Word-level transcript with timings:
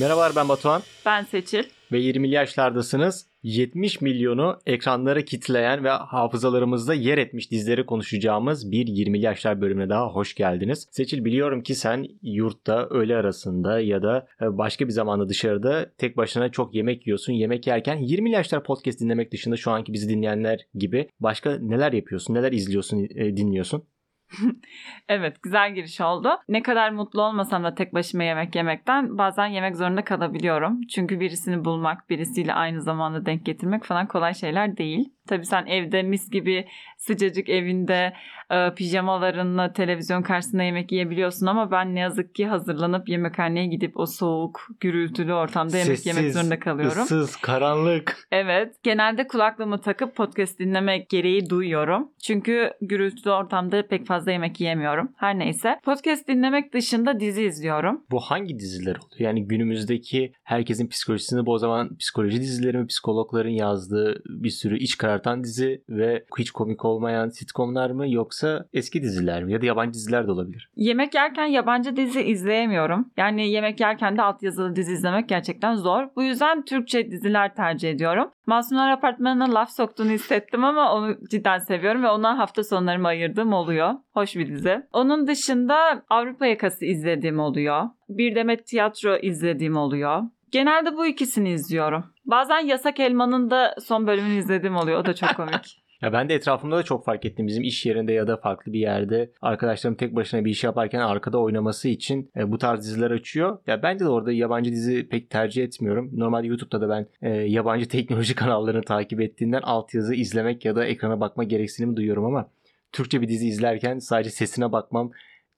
Merhabalar 0.00 0.32
ben 0.36 0.48
Batuhan 0.48 0.82
Ben 1.06 1.22
Seçil. 1.22 1.62
ve 1.92 2.00
20'li 2.00 2.30
yaşlardasınız. 2.30 3.26
70 3.42 4.00
milyonu 4.00 4.58
ekranlara 4.66 5.24
kitleyen 5.24 5.84
ve 5.84 5.88
hafızalarımızda 5.90 6.94
yer 6.94 7.18
etmiş 7.18 7.50
dizileri 7.50 7.86
konuşacağımız 7.86 8.70
bir 8.70 8.86
20'li 8.86 9.24
yaşlar 9.24 9.60
bölümüne 9.60 9.88
daha 9.88 10.06
hoş 10.06 10.34
geldiniz. 10.34 10.88
Seçil 10.90 11.24
biliyorum 11.24 11.62
ki 11.62 11.74
sen 11.74 12.06
yurtta 12.22 12.86
öğle 12.90 13.16
arasında 13.16 13.80
ya 13.80 14.02
da 14.02 14.26
e, 14.42 14.58
başka 14.58 14.86
bir 14.86 14.92
zamanda 14.92 15.28
dışarıda 15.28 15.90
tek 15.98 16.16
başına 16.16 16.50
çok 16.50 16.74
yemek 16.74 17.06
yiyorsun. 17.06 17.32
Yemek 17.32 17.66
yerken 17.66 17.98
20'li 17.98 18.30
yaşlar 18.30 18.64
podcast 18.64 19.00
dinlemek 19.00 19.32
dışında 19.32 19.56
şu 19.56 19.70
anki 19.70 19.92
bizi 19.92 20.08
dinleyenler 20.08 20.66
gibi 20.74 21.08
başka 21.20 21.58
neler 21.58 21.92
yapıyorsun, 21.92 22.34
neler 22.34 22.52
izliyorsun, 22.52 23.08
e, 23.14 23.36
dinliyorsun? 23.36 23.84
Evet 25.08 25.42
güzel 25.42 25.74
giriş 25.74 26.00
oldu. 26.00 26.28
Ne 26.48 26.62
kadar 26.62 26.90
mutlu 26.90 27.22
olmasam 27.22 27.64
da 27.64 27.74
tek 27.74 27.94
başıma 27.94 28.24
yemek 28.24 28.54
yemekten 28.54 29.18
bazen 29.18 29.46
yemek 29.46 29.76
zorunda 29.76 30.04
kalabiliyorum. 30.04 30.80
Çünkü 30.86 31.20
birisini 31.20 31.64
bulmak, 31.64 32.10
birisiyle 32.10 32.54
aynı 32.54 32.82
zamanda 32.82 33.26
denk 33.26 33.46
getirmek 33.46 33.84
falan 33.84 34.08
kolay 34.08 34.34
şeyler 34.34 34.76
değil. 34.76 35.12
Tabii 35.30 35.46
sen 35.46 35.66
evde 35.66 36.02
mis 36.02 36.30
gibi 36.30 36.66
sıcacık 36.96 37.48
evinde 37.48 38.12
e, 38.50 38.74
pijamalarınla 38.74 39.72
televizyon 39.72 40.22
karşısında 40.22 40.62
yemek 40.62 40.92
yiyebiliyorsun 40.92 41.46
ama 41.46 41.70
ben 41.70 41.94
ne 41.94 42.00
yazık 42.00 42.34
ki 42.34 42.46
hazırlanıp 42.46 43.08
yemekhaneye 43.08 43.66
gidip 43.66 43.96
o 43.96 44.06
soğuk, 44.06 44.60
gürültülü 44.80 45.32
ortamda 45.32 45.76
yemek 45.76 46.06
yemek 46.06 46.22
Sessiz, 46.22 46.34
zorunda 46.34 46.58
kalıyorum. 46.58 47.02
ıssız, 47.02 47.36
karanlık. 47.36 48.28
Evet. 48.32 48.74
Genelde 48.82 49.26
kulaklığımı 49.26 49.80
takıp 49.80 50.16
podcast 50.16 50.58
dinlemek 50.58 51.08
gereği 51.08 51.50
duyuyorum. 51.50 52.08
Çünkü 52.22 52.72
gürültülü 52.80 53.30
ortamda 53.30 53.86
pek 53.86 54.06
fazla 54.06 54.32
yemek 54.32 54.60
yiyemiyorum. 54.60 55.12
Her 55.16 55.38
neyse. 55.38 55.80
Podcast 55.84 56.28
dinlemek 56.28 56.72
dışında 56.74 57.20
dizi 57.20 57.42
izliyorum. 57.42 58.04
Bu 58.10 58.20
hangi 58.20 58.58
diziler 58.58 58.96
oluyor? 58.96 59.20
Yani 59.20 59.48
günümüzdeki 59.48 60.32
herkesin 60.42 60.88
psikolojisini 60.88 61.46
bozan 61.46 61.96
psikoloji 61.96 62.40
dizileri 62.40 62.78
mi, 62.78 62.86
psikologların 62.86 63.50
yazdığı 63.50 64.22
bir 64.28 64.50
sürü 64.50 64.78
iç 64.78 64.98
karartan 65.20 65.44
dizi 65.44 65.82
ve 65.88 66.24
hiç 66.38 66.50
komik 66.50 66.84
olmayan 66.84 67.28
sitcomlar 67.28 67.90
mı 67.90 68.08
yoksa 68.08 68.66
eski 68.72 69.02
diziler 69.02 69.44
mi 69.44 69.52
ya 69.52 69.62
da 69.62 69.66
yabancı 69.66 69.94
diziler 69.94 70.26
de 70.26 70.30
olabilir. 70.30 70.70
Yemek 70.76 71.14
yerken 71.14 71.46
yabancı 71.46 71.96
dizi 71.96 72.22
izleyemiyorum. 72.22 73.10
Yani 73.16 73.50
yemek 73.50 73.80
yerken 73.80 74.16
de 74.16 74.22
altyazılı 74.22 74.76
dizi 74.76 74.92
izlemek 74.92 75.28
gerçekten 75.28 75.74
zor. 75.74 76.08
Bu 76.16 76.22
yüzden 76.22 76.64
Türkçe 76.64 77.10
diziler 77.10 77.54
tercih 77.54 77.90
ediyorum. 77.90 78.30
Masumlar 78.46 78.90
Apartmanı'na 78.90 79.54
laf 79.54 79.70
soktuğunu 79.70 80.10
hissettim 80.10 80.64
ama 80.64 80.94
onu 80.94 81.16
cidden 81.30 81.58
seviyorum 81.58 82.02
ve 82.02 82.08
ona 82.08 82.38
hafta 82.38 82.64
sonlarımı 82.64 83.08
ayırdığım 83.08 83.52
oluyor. 83.52 83.94
Hoş 84.14 84.36
bir 84.36 84.48
dizi. 84.48 84.82
Onun 84.92 85.26
dışında 85.26 86.02
Avrupa 86.10 86.46
Yakası 86.46 86.84
izlediğim 86.84 87.38
oluyor. 87.38 87.88
Bir 88.08 88.34
demet 88.34 88.66
tiyatro 88.66 89.16
izlediğim 89.16 89.76
oluyor. 89.76 90.22
Genelde 90.50 90.96
bu 90.96 91.06
ikisini 91.06 91.50
izliyorum. 91.50 92.04
Bazen 92.30 92.60
Yasak 92.60 93.00
Elma'nın 93.00 93.50
da 93.50 93.74
son 93.82 94.06
bölümünü 94.06 94.38
izlediğim 94.38 94.76
oluyor. 94.76 94.98
O 94.98 95.04
da 95.04 95.14
çok 95.14 95.36
komik. 95.36 95.82
Ya 96.02 96.12
ben 96.12 96.28
de 96.28 96.34
etrafımda 96.34 96.76
da 96.76 96.82
çok 96.82 97.04
fark 97.04 97.24
ettim. 97.24 97.46
Bizim 97.46 97.62
iş 97.62 97.86
yerinde 97.86 98.12
ya 98.12 98.26
da 98.26 98.36
farklı 98.36 98.72
bir 98.72 98.80
yerde 98.80 99.32
arkadaşlarım 99.42 99.96
tek 99.96 100.16
başına 100.16 100.44
bir 100.44 100.50
iş 100.50 100.64
yaparken 100.64 101.00
arkada 101.00 101.38
oynaması 101.38 101.88
için 101.88 102.30
e, 102.36 102.52
bu 102.52 102.58
tarz 102.58 102.80
diziler 102.80 103.10
açıyor. 103.10 103.58
Ya 103.66 103.82
bence 103.82 104.04
de 104.04 104.08
orada 104.08 104.32
yabancı 104.32 104.72
dizi 104.72 105.08
pek 105.08 105.30
tercih 105.30 105.64
etmiyorum. 105.64 106.10
Normalde 106.12 106.46
YouTube'da 106.46 106.80
da 106.80 106.88
ben 106.88 107.06
e, 107.22 107.30
yabancı 107.30 107.88
teknoloji 107.88 108.34
kanallarını 108.34 108.82
takip 108.82 109.20
ettiğinden 109.20 109.62
altyazı 109.62 110.14
izlemek 110.14 110.64
ya 110.64 110.76
da 110.76 110.84
ekrana 110.84 111.20
bakma 111.20 111.44
gereksinimi 111.44 111.96
duyuyorum 111.96 112.24
ama 112.24 112.50
Türkçe 112.92 113.20
bir 113.20 113.28
dizi 113.28 113.48
izlerken 113.48 113.98
sadece 113.98 114.30
sesine 114.30 114.72
bakmam 114.72 115.10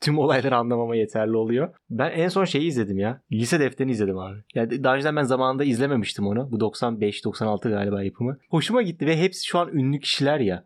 tüm 0.03 0.19
olayları 0.19 0.57
anlamama 0.57 0.97
yeterli 0.97 1.37
oluyor. 1.37 1.75
Ben 1.91 2.11
en 2.11 2.29
son 2.29 2.45
şeyi 2.45 2.67
izledim 2.67 2.99
ya. 2.99 3.23
Lise 3.33 3.61
defterini 3.61 3.93
izledim 3.93 4.19
abi. 4.19 4.39
Yani 4.55 4.85
daha 4.85 4.95
önceden 4.95 5.17
ben 5.17 5.23
zamanında 5.23 5.65
izlememiştim 5.65 6.27
onu. 6.27 6.53
Bu 6.53 6.57
95-96 6.59 7.69
galiba 7.71 8.03
yapımı. 8.03 8.39
Hoşuma 8.51 8.83
gitti 8.83 9.07
ve 9.07 9.17
hepsi 9.21 9.47
şu 9.47 9.59
an 9.59 9.69
ünlü 9.73 10.01
kişiler 10.01 10.41
ya. 10.41 10.65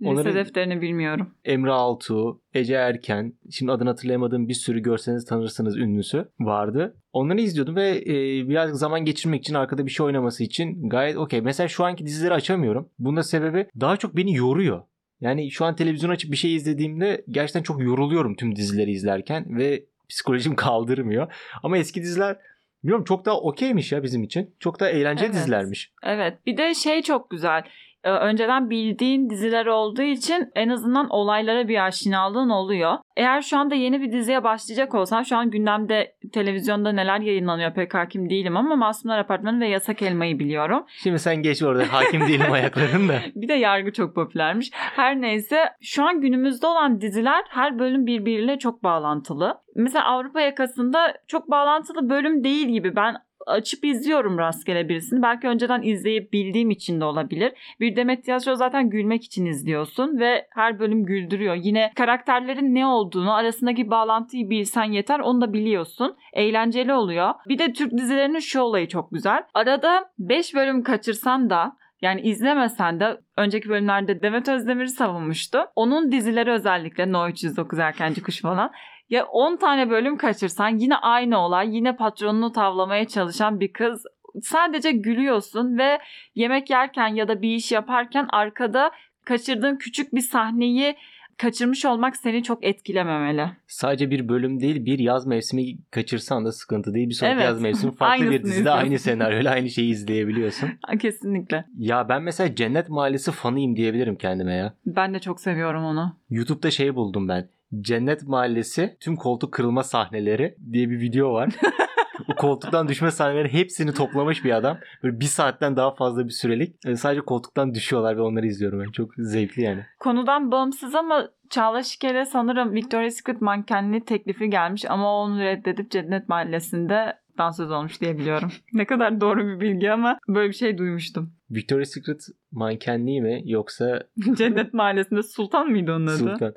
Lise 0.00 0.10
Onların- 0.12 0.34
defterini 0.34 0.80
bilmiyorum. 0.80 1.34
Emre 1.44 1.70
Altuğ, 1.70 2.40
Ece 2.54 2.74
Erken, 2.74 3.32
şimdi 3.50 3.72
adını 3.72 3.88
hatırlayamadığım 3.88 4.48
bir 4.48 4.54
sürü 4.54 4.80
görseniz 4.80 5.24
tanırsınız 5.24 5.76
ünlüsü 5.76 6.28
vardı. 6.40 6.96
Onları 7.12 7.40
izliyordum 7.40 7.76
ve 7.76 7.98
e, 8.06 8.14
biraz 8.48 8.78
zaman 8.78 9.04
geçirmek 9.04 9.40
için 9.40 9.54
arkada 9.54 9.86
bir 9.86 9.90
şey 9.90 10.06
oynaması 10.06 10.44
için 10.44 10.88
gayet 10.88 11.16
okey. 11.16 11.40
Mesela 11.40 11.68
şu 11.68 11.84
anki 11.84 12.06
dizileri 12.06 12.34
açamıyorum. 12.34 12.88
Bunun 12.98 13.16
da 13.16 13.22
sebebi 13.22 13.66
daha 13.80 13.96
çok 13.96 14.16
beni 14.16 14.34
yoruyor. 14.34 14.82
Yani 15.24 15.50
şu 15.50 15.64
an 15.64 15.76
televizyon 15.76 16.10
açıp 16.10 16.32
bir 16.32 16.36
şey 16.36 16.54
izlediğimde 16.54 17.24
gerçekten 17.30 17.62
çok 17.62 17.82
yoruluyorum 17.82 18.34
tüm 18.34 18.56
dizileri 18.56 18.90
izlerken 18.90 19.58
ve 19.58 19.84
psikolojim 20.08 20.56
kaldırmıyor. 20.56 21.32
Ama 21.62 21.78
eski 21.78 22.02
diziler 22.02 22.36
bilmiyorum 22.82 23.04
çok 23.04 23.24
daha 23.24 23.40
okeymiş 23.40 23.92
ya 23.92 24.02
bizim 24.02 24.22
için. 24.22 24.54
Çok 24.60 24.80
daha 24.80 24.88
eğlenceli 24.88 25.26
Evet. 25.26 25.34
dizilermiş. 25.34 25.92
Evet. 26.02 26.46
Bir 26.46 26.56
de 26.56 26.74
şey 26.74 27.02
çok 27.02 27.30
güzel. 27.30 27.62
Önceden 28.04 28.70
bildiğin 28.70 29.30
diziler 29.30 29.66
olduğu 29.66 30.02
için 30.02 30.50
en 30.54 30.68
azından 30.68 31.10
olaylara 31.10 31.68
bir 31.68 31.86
aşinalığın 31.86 32.50
oluyor. 32.50 32.98
Eğer 33.16 33.42
şu 33.42 33.58
anda 33.58 33.74
yeni 33.74 34.00
bir 34.00 34.12
diziye 34.12 34.44
başlayacak 34.44 34.94
olsan 34.94 35.22
şu 35.22 35.36
an 35.36 35.50
gündemde 35.50 36.14
televizyonda 36.32 36.92
neler 36.92 37.20
yayınlanıyor 37.20 37.74
pek 37.74 37.94
hakim 37.94 38.30
değilim 38.30 38.56
ama 38.56 38.76
Masumlar 38.76 39.18
Apartmanı 39.18 39.60
ve 39.60 39.68
Yasak 39.68 40.02
Elma'yı 40.02 40.38
biliyorum. 40.38 40.84
Şimdi 41.02 41.18
sen 41.18 41.42
geç 41.42 41.62
orada 41.62 41.92
hakim 41.92 42.20
değilim 42.20 42.46
ayakların 42.52 43.08
da. 43.08 43.14
Bir 43.34 43.48
de 43.48 43.54
yargı 43.54 43.92
çok 43.92 44.14
popülermiş. 44.14 44.70
Her 44.72 45.20
neyse 45.20 45.56
şu 45.80 46.04
an 46.04 46.20
günümüzde 46.20 46.66
olan 46.66 47.00
diziler 47.00 47.44
her 47.48 47.78
bölüm 47.78 48.06
birbiriyle 48.06 48.58
çok 48.58 48.84
bağlantılı. 48.84 49.54
Mesela 49.76 50.04
Avrupa 50.04 50.40
yakasında 50.40 51.14
çok 51.28 51.50
bağlantılı 51.50 52.10
bölüm 52.10 52.44
değil 52.44 52.68
gibi. 52.68 52.96
Ben 52.96 53.16
açıp 53.46 53.84
izliyorum 53.84 54.38
rastgele 54.38 54.88
birisini. 54.88 55.22
Belki 55.22 55.48
önceden 55.48 55.82
izleyip 55.82 56.32
bildiğim 56.32 56.70
için 56.70 57.00
de 57.00 57.04
olabilir. 57.04 57.52
Bir 57.80 57.96
Demet 57.96 58.24
Tiyatro 58.24 58.54
zaten 58.54 58.90
gülmek 58.90 59.24
için 59.24 59.46
izliyorsun 59.46 60.18
ve 60.18 60.46
her 60.50 60.78
bölüm 60.78 61.04
güldürüyor. 61.04 61.54
Yine 61.54 61.92
karakterlerin 61.96 62.74
ne 62.74 62.86
olduğunu, 62.86 63.34
arasındaki 63.34 63.90
bağlantıyı 63.90 64.50
bilsen 64.50 64.84
yeter 64.84 65.20
onu 65.20 65.40
da 65.40 65.52
biliyorsun. 65.52 66.16
Eğlenceli 66.32 66.92
oluyor. 66.92 67.34
Bir 67.48 67.58
de 67.58 67.72
Türk 67.72 67.92
dizilerinin 67.92 68.38
şu 68.38 68.60
olayı 68.60 68.88
çok 68.88 69.10
güzel. 69.10 69.42
Arada 69.54 70.10
5 70.18 70.54
bölüm 70.54 70.82
kaçırsan 70.82 71.50
da 71.50 71.76
yani 72.02 72.20
izlemesen 72.20 73.00
de 73.00 73.20
önceki 73.36 73.68
bölümlerde 73.68 74.22
Demet 74.22 74.48
Özdemir'i 74.48 74.88
savunmuştu. 74.88 75.58
Onun 75.76 76.12
dizileri 76.12 76.50
özellikle 76.50 77.12
No 77.12 77.28
309 77.28 77.78
Erkenci 77.78 78.22
Kuş 78.22 78.40
falan. 78.40 78.72
Ya 79.10 79.24
10 79.24 79.56
tane 79.56 79.90
bölüm 79.90 80.16
kaçırsan 80.16 80.68
yine 80.68 80.96
aynı 80.96 81.38
olay. 81.38 81.76
Yine 81.76 81.96
patronunu 81.96 82.52
tavlamaya 82.52 83.04
çalışan 83.08 83.60
bir 83.60 83.72
kız. 83.72 84.04
Sadece 84.42 84.92
gülüyorsun 84.92 85.78
ve 85.78 85.98
yemek 86.34 86.70
yerken 86.70 87.08
ya 87.08 87.28
da 87.28 87.42
bir 87.42 87.54
iş 87.54 87.72
yaparken 87.72 88.26
arkada 88.32 88.90
kaçırdığın 89.24 89.76
küçük 89.76 90.14
bir 90.14 90.20
sahneyi 90.20 90.96
kaçırmış 91.38 91.84
olmak 91.84 92.16
seni 92.16 92.42
çok 92.42 92.64
etkilememeli. 92.64 93.46
sadece 93.66 94.10
bir 94.10 94.28
bölüm 94.28 94.60
değil 94.60 94.84
bir 94.84 94.98
yaz 94.98 95.26
mevsimi 95.26 95.64
kaçırsan 95.90 96.44
da 96.44 96.52
sıkıntı 96.52 96.94
değil. 96.94 97.08
Bir 97.08 97.14
sonraki 97.14 97.34
Evet. 97.34 97.44
yaz 97.44 97.60
mevsimi 97.60 97.92
farklı 97.94 98.30
bir 98.30 98.42
dizide 98.44 98.70
aynı 98.70 98.98
senaryoyla 98.98 99.52
aynı 99.52 99.70
şeyi 99.70 99.90
izleyebiliyorsun. 99.90 100.68
Kesinlikle. 101.00 101.64
Ya 101.78 102.08
ben 102.08 102.22
mesela 102.22 102.54
Cennet 102.54 102.88
Mahallesi 102.88 103.32
fanıyım 103.32 103.76
diyebilirim 103.76 104.16
kendime 104.16 104.54
ya. 104.54 104.74
Ben 104.86 105.14
de 105.14 105.18
çok 105.18 105.40
seviyorum 105.40 105.84
onu. 105.84 106.16
YouTube'da 106.30 106.70
şey 106.70 106.94
buldum 106.94 107.28
ben. 107.28 107.48
Cennet 107.80 108.22
Mahallesi 108.22 108.96
tüm 109.00 109.16
koltuk 109.16 109.52
kırılma 109.52 109.82
sahneleri 109.82 110.56
diye 110.72 110.90
bir 110.90 111.00
video 111.00 111.32
var. 111.32 111.48
o 112.32 112.34
koltuktan 112.34 112.88
düşme 112.88 113.10
sahneleri 113.10 113.52
hepsini 113.52 113.94
toplamış 113.94 114.44
bir 114.44 114.50
adam. 114.50 114.78
Böyle 115.02 115.20
bir 115.20 115.24
saatten 115.24 115.76
daha 115.76 115.94
fazla 115.94 116.24
bir 116.24 116.32
sürelik. 116.32 116.76
E, 116.86 116.96
Sadece 116.96 117.20
koltuktan 117.20 117.74
düşüyorlar 117.74 118.16
ve 118.16 118.20
onları 118.20 118.46
izliyorum 118.46 118.80
ben. 118.80 118.90
Çok 118.90 119.10
zevkli 119.18 119.62
yani. 119.62 119.86
Konudan 119.98 120.50
bağımsız 120.50 120.94
ama 120.94 121.28
Çağla 121.50 121.82
Şikel'e 121.82 122.24
sanırım 122.24 122.74
Victoria's 122.74 123.14
Secret 123.14 123.40
mankenli 123.40 124.04
teklifi 124.04 124.50
gelmiş 124.50 124.84
ama 124.88 125.22
onu 125.22 125.40
reddedip 125.40 125.90
Cennet 125.90 126.28
Mahallesi'nde 126.28 127.16
dansöz 127.38 127.70
olmuş 127.70 128.00
diye 128.00 128.18
biliyorum. 128.18 128.52
ne 128.72 128.86
kadar 128.86 129.20
doğru 129.20 129.46
bir 129.46 129.60
bilgi 129.60 129.92
ama 129.92 130.18
böyle 130.28 130.48
bir 130.48 130.54
şey 130.54 130.78
duymuştum. 130.78 131.32
Victoria's 131.50 131.90
Secret 131.90 132.20
mankenliği 132.52 133.22
mi 133.22 133.42
yoksa 133.44 134.02
Cennet 134.36 134.74
Mahallesi'nde 134.74 135.22
Sultan 135.22 135.70
mıydı 135.70 135.92
onun 135.92 136.06
adı? 136.06 136.16
Sultan? 136.16 136.54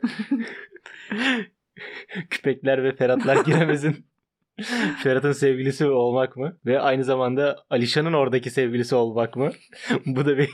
Küpekler 2.29 2.83
ve 2.83 2.95
Ferhatlar 2.95 3.45
giremezin 3.45 4.05
Ferhat'ın 5.03 5.31
sevgilisi 5.31 5.85
olmak 5.85 6.37
mı? 6.37 6.57
Ve 6.65 6.79
aynı 6.79 7.03
zamanda 7.03 7.57
Alişan'ın 7.69 8.13
oradaki 8.13 8.49
sevgilisi 8.49 8.95
olmak 8.95 9.35
mı? 9.35 9.51
Bu 10.05 10.25
da 10.25 10.37
bir 10.37 10.49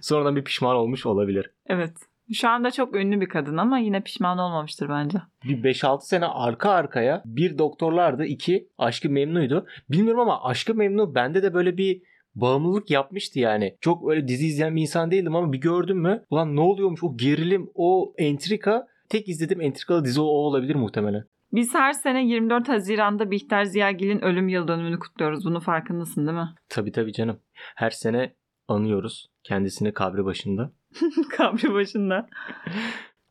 sonradan 0.00 0.36
bir 0.36 0.44
pişman 0.44 0.76
olmuş 0.76 1.06
olabilir. 1.06 1.50
Evet. 1.66 1.92
Şu 2.32 2.48
anda 2.48 2.70
çok 2.70 2.96
ünlü 2.96 3.20
bir 3.20 3.28
kadın 3.28 3.56
ama 3.56 3.78
yine 3.78 4.00
pişman 4.00 4.38
olmamıştır 4.38 4.88
bence. 4.88 5.18
Bir 5.44 5.62
5-6 5.62 6.00
sene 6.00 6.26
arka 6.26 6.70
arkaya 6.70 7.22
bir 7.24 7.58
doktorlardı, 7.58 8.24
iki 8.24 8.68
aşkı 8.78 9.10
memnuydu. 9.10 9.66
Bilmiyorum 9.90 10.20
ama 10.20 10.44
aşkı 10.44 10.74
memnu 10.74 11.14
bende 11.14 11.42
de 11.42 11.54
böyle 11.54 11.76
bir 11.76 12.02
bağımlılık 12.36 12.90
yapmıştı 12.90 13.38
yani. 13.38 13.76
Çok 13.80 14.10
öyle 14.10 14.28
dizi 14.28 14.46
izleyen 14.46 14.76
bir 14.76 14.80
insan 14.80 15.10
değildim 15.10 15.36
ama 15.36 15.52
bir 15.52 15.60
gördüm 15.60 15.98
mü? 15.98 16.24
Ulan 16.30 16.56
ne 16.56 16.60
oluyormuş 16.60 17.00
o 17.02 17.16
gerilim, 17.16 17.70
o 17.74 18.14
entrika. 18.18 18.86
Tek 19.08 19.28
izlediğim 19.28 19.60
entrikalı 19.60 20.04
dizi 20.04 20.20
o 20.20 20.24
olabilir 20.24 20.74
muhtemelen. 20.74 21.24
Biz 21.52 21.74
her 21.74 21.92
sene 21.92 22.26
24 22.26 22.68
Haziran'da 22.68 23.30
Bihter 23.30 23.64
Ziyagil'in 23.64 24.20
ölüm 24.20 24.48
yıl 24.48 24.68
dönümünü 24.68 24.98
kutluyoruz. 24.98 25.44
Bunun 25.44 25.60
farkındasın 25.60 26.26
değil 26.26 26.38
mi? 26.38 26.48
Tabii 26.68 26.92
tabii 26.92 27.12
canım. 27.12 27.40
Her 27.54 27.90
sene 27.90 28.34
anıyoruz 28.68 29.28
kendisini 29.44 29.92
kabri 29.92 30.24
başında. 30.24 30.72
kabri 31.36 31.74
başında. 31.74 32.28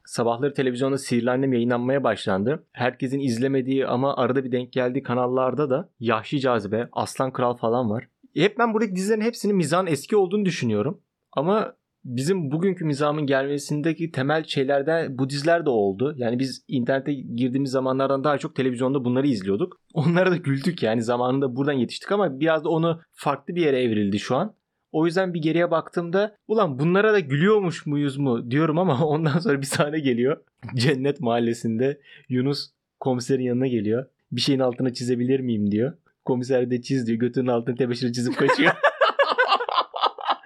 Sabahları 0.06 0.54
televizyonda 0.54 0.98
Sihirli 0.98 1.32
Annem 1.32 1.54
yayınlanmaya 1.54 2.04
başlandı. 2.04 2.68
Herkesin 2.72 3.20
izlemediği 3.20 3.88
ama 3.88 4.18
arada 4.18 4.44
bir 4.44 4.52
denk 4.52 4.74
geldiği 4.74 5.04
kanallarda 5.04 5.70
da 5.70 5.90
Yahşi 6.00 6.40
Cazibe, 6.40 6.90
Aslan 6.92 7.34
Kral 7.34 7.58
falan 7.58 7.90
var. 7.90 8.08
E, 8.36 8.44
hep 8.44 8.60
ben 8.60 8.74
buradaki 8.74 8.96
dizilerin 8.96 9.22
hepsinin 9.22 9.56
mizahın 9.56 9.88
eski 9.88 10.16
olduğunu 10.16 10.46
düşünüyorum. 10.46 11.02
Ama 11.32 11.76
bizim 12.06 12.52
bugünkü 12.52 12.86
mizahın 12.86 13.26
gelmesindeki 13.26 14.12
temel 14.12 14.44
şeylerden 14.44 15.18
bu 15.18 15.30
diziler 15.30 15.66
de 15.66 15.70
oldu. 15.70 16.16
Yani 16.18 16.40
biz 16.40 16.66
internete 16.68 17.14
girdiğimiz 17.14 17.72
zamanlardan 17.72 18.24
daha 18.24 18.38
çok 18.38 18.56
televizyonda 18.56 19.06
bunları 19.06 19.28
izliyorduk. 19.28 19.82
Onlara 19.94 20.32
da 20.32 20.38
güldük 20.38 20.84
yani 20.84 21.02
zamanında 21.02 21.56
buradan 21.56 21.74
yetiştik 21.74 22.12
ama 22.12 22.40
biraz 22.40 22.64
da 22.64 22.70
onu 22.70 23.02
farklı 23.12 23.56
bir 23.56 23.62
yere 23.62 23.84
evrildi 23.84 24.20
şu 24.20 24.36
an. 24.36 24.56
O 24.92 25.06
yüzden 25.06 25.34
bir 25.34 25.42
geriye 25.42 25.72
baktığımda 25.72 26.36
ulan 26.48 26.80
bunlara 26.80 27.14
da 27.14 27.20
gülüyormuş 27.20 27.86
muyuz 27.86 28.18
mu 28.18 28.52
diyorum 28.52 28.80
ama 28.80 29.06
ondan 29.06 29.40
sonra 29.40 29.62
bir 29.62 29.66
sahne 29.66 30.00
geliyor. 30.00 30.38
Cennet 30.76 31.22
mahallesinde 31.22 32.00
Yunus 32.30 32.70
komiserin 33.00 33.44
yanına 33.44 33.68
geliyor. 33.68 34.06
Bir 34.32 34.42
şeyin 34.42 34.60
altına 34.60 34.94
çizebilir 34.94 35.40
miyim 35.40 35.72
diyor. 35.72 35.94
Komiser 36.26 36.72
de 36.72 36.82
çiz 36.82 37.08
diyor. 37.08 37.20
Götünün 37.20 37.48
altına 37.48 37.76
tebeşiri 37.76 38.14
çizip 38.14 38.38
kaçıyor. 38.38 38.72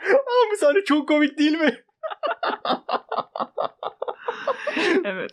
Ama 0.07 0.51
bu 0.53 0.57
sahne 0.57 0.83
çok 0.85 1.07
komik 1.07 1.37
değil 1.37 1.57
mi? 1.57 1.83
evet. 5.05 5.31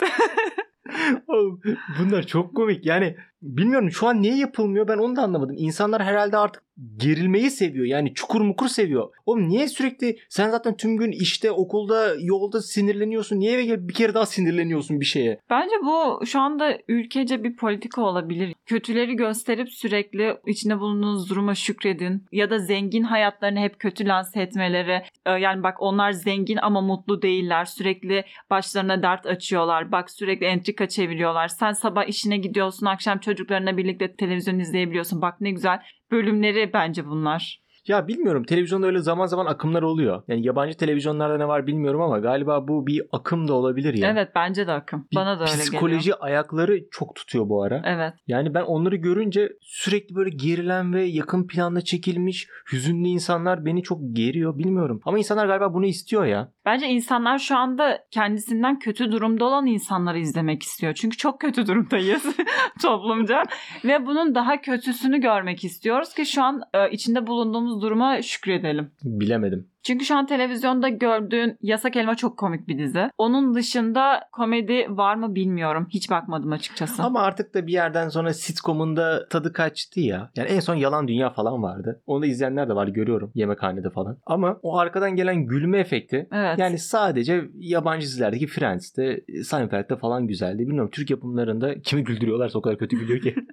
Oğlum, 1.29 1.61
Bunlar 1.99 2.23
çok 2.23 2.57
komik. 2.57 2.87
Yani 2.87 3.17
bilmiyorum 3.43 3.91
şu 3.91 4.07
an 4.07 4.23
niye 4.23 4.37
yapılmıyor 4.37 4.89
ben 4.89 4.99
onu 4.99 5.17
da 5.17 5.23
anlamadım. 5.23 5.57
İnsanlar 5.59 6.03
herhalde 6.03 6.37
artık 6.37 6.63
gerilmeyi 6.97 7.51
seviyor. 7.51 7.87
Yani 7.87 8.15
çukur 8.15 8.41
mukur 8.41 8.69
seviyor. 8.69 9.09
Oğlum 9.27 9.49
niye 9.49 9.69
sürekli 9.69 10.17
sen 10.29 10.51
zaten 10.51 10.77
tüm 10.77 10.97
gün 10.97 11.13
işte 11.13 11.51
okulda 11.51 12.15
yolda 12.21 12.63
sinirleniyorsun. 12.63 13.41
Niye 13.41 13.53
eve 13.53 13.89
bir 13.89 13.95
kere 13.95 14.15
daha 14.15 14.27
sinirleniyorsun 14.27 15.01
bir 15.01 15.05
şeye? 15.05 15.41
Bence 15.51 15.75
bu 15.83 16.27
şu 16.27 16.41
anda 16.41 16.79
ülkece 16.89 17.45
bir 17.45 17.57
politika 17.57 18.03
olabilir. 18.03 18.55
Kötüleri 18.67 19.17
gösterip 19.17 19.73
sürekli 19.73 20.37
içinde 20.47 20.81
bulunduğunuz 20.81 21.31
duruma 21.31 21.55
şükredin. 21.55 22.25
Ya 22.33 22.51
da 22.51 22.59
zengin 22.59 23.03
hayatlarını 23.03 23.59
hep 23.59 23.79
kötü 23.79 24.07
lanse 24.07 24.41
etmeleri. 24.41 25.03
Ee, 25.27 25.31
Yani 25.31 25.63
bak 25.63 25.83
onlar 25.83 26.13
zengin 26.13 26.59
ama 26.63 26.81
mutlu 26.81 27.23
değiller. 27.23 27.65
Sürekli 27.65 28.25
başlarına 28.51 29.03
dert 29.03 29.27
açıyorlar. 29.27 29.93
Bak 29.93 30.11
sürekli 30.11 30.47
entrika 30.47 30.89
çeviriyorlar. 30.89 31.49
Sen 31.49 31.73
sabah 31.73 32.09
işine 32.09 32.37
gidiyorsun. 32.37 32.87
Akşam 32.87 33.19
çocuklarına 33.27 33.77
birlikte 33.77 34.17
televizyon 34.17 34.59
izleyebiliyorsun. 34.59 35.23
Bak 35.23 35.41
ne 35.41 35.51
güzel 35.51 35.81
bölümleri 36.11 36.71
bence 36.73 37.07
bunlar. 37.07 37.67
Ya 37.89 38.09
bilmiyorum 38.09 38.45
televizyonda 38.45 38.87
öyle 38.87 38.99
zaman 38.99 39.27
zaman 39.27 39.47
akımlar 39.47 39.83
oluyor. 39.83 40.23
Yani 40.29 40.47
yabancı 40.47 40.77
televizyonlarda 40.77 41.37
ne 41.39 41.49
var 41.49 41.67
bilmiyorum 41.67 42.01
ama 42.01 42.19
galiba 42.19 42.69
bu 42.69 42.87
bir 42.87 43.03
akım 43.13 43.49
da 43.49 43.55
olabilir 43.55 43.95
ya. 43.95 44.11
Evet 44.11 44.29
bence 44.35 44.67
de 44.67 44.73
akım. 44.73 45.07
Bir 45.13 45.17
Bana 45.17 45.39
da 45.41 45.43
öyle 45.43 45.53
Psikoloji 45.53 45.99
geliyor. 45.99 46.17
ayakları 46.21 46.81
çok 46.91 47.15
tutuyor 47.15 47.49
bu 47.49 47.63
ara. 47.63 47.83
Evet. 47.85 48.15
Yani 48.27 48.55
ben 48.55 48.63
onları 48.63 48.97
görünce 48.97 49.53
sürekli 49.61 50.15
böyle 50.15 50.31
gerilen 50.31 50.95
ve 50.95 51.03
yakın 51.03 51.47
planda 51.47 51.81
çekilmiş 51.81 52.49
hüzünlü 52.73 53.09
insanlar 53.09 53.65
beni 53.65 53.83
çok 53.83 53.99
geriyor 54.13 54.59
bilmiyorum. 54.59 55.01
Ama 55.05 55.19
insanlar 55.19 55.47
galiba 55.47 55.75
bunu 55.75 55.87
istiyor 55.87 56.25
ya. 56.25 56.53
Bence 56.67 56.87
insanlar 56.87 57.39
şu 57.39 57.57
anda 57.57 58.05
kendisinden 58.11 58.79
kötü 58.79 59.13
durumda 59.13 59.45
olan 59.45 59.67
insanları 59.67 60.19
izlemek 60.19 60.63
istiyor. 60.63 60.95
Çünkü 60.95 61.17
çok 61.17 61.41
kötü 61.41 61.67
durumdayız 61.67 62.23
toplumca 62.83 63.43
ve 63.85 64.07
bunun 64.07 64.35
daha 64.35 64.61
kötüsünü 64.61 65.21
görmek 65.21 65.65
istiyoruz 65.65 66.15
ki 66.15 66.27
şu 66.27 66.43
an 66.43 66.63
e, 66.75 66.91
içinde 66.91 67.27
bulunduğumuz 67.27 67.83
duruma 67.83 68.23
şükredelim. 68.23 68.91
Bilemedim. 69.05 69.69
Çünkü 69.87 70.05
şu 70.05 70.17
an 70.17 70.27
televizyonda 70.27 70.89
gördüğün 70.89 71.59
Yasak 71.63 71.97
Elma 71.97 72.15
çok 72.15 72.37
komik 72.37 72.69
bir 72.69 72.79
dizi. 72.79 73.11
Onun 73.19 73.55
dışında 73.55 74.21
komedi 74.33 74.87
var 74.89 75.15
mı 75.15 75.35
bilmiyorum. 75.35 75.87
Hiç 75.91 76.11
bakmadım 76.11 76.53
açıkçası. 76.53 77.03
Ama 77.03 77.21
artık 77.21 77.55
da 77.55 77.67
bir 77.67 77.73
yerden 77.73 78.09
sonra 78.09 78.35
sitcom'un 78.35 78.97
da 78.97 79.29
tadı 79.29 79.53
kaçtı 79.53 80.01
ya. 80.01 80.31
Yani 80.37 80.49
en 80.49 80.61
son 80.61 80.75
Yalan 80.75 81.09
Dünya 81.09 81.31
falan 81.31 81.63
vardı. 81.63 82.03
Onu 82.07 82.23
da 82.23 82.27
izleyenler 82.27 82.69
de 82.69 82.75
var 82.75 82.89
görüyorum 82.89 83.31
yemekhanede 83.35 83.91
falan. 83.91 84.19
Ama 84.27 84.59
o 84.63 84.79
arkadan 84.79 85.17
gelen 85.17 85.47
gülme 85.47 85.79
efekti 85.79 86.29
Evet. 86.33 86.59
yani 86.59 86.79
sadece 86.79 87.45
yabancı 87.59 88.07
dizilerdeki 88.07 88.47
Friends'te, 88.47 89.21
Seinfeld'de 89.45 89.97
falan 89.97 90.27
güzeldi. 90.27 90.59
Bilmiyorum 90.59 90.91
Türk 90.93 91.11
yapımlarında 91.11 91.81
kimi 91.81 92.05
güldürüyorlarsa 92.05 92.59
o 92.59 92.63
kadar 92.63 92.79
kötü 92.79 92.99
gülüyor 92.99 93.21
ki. 93.21 93.35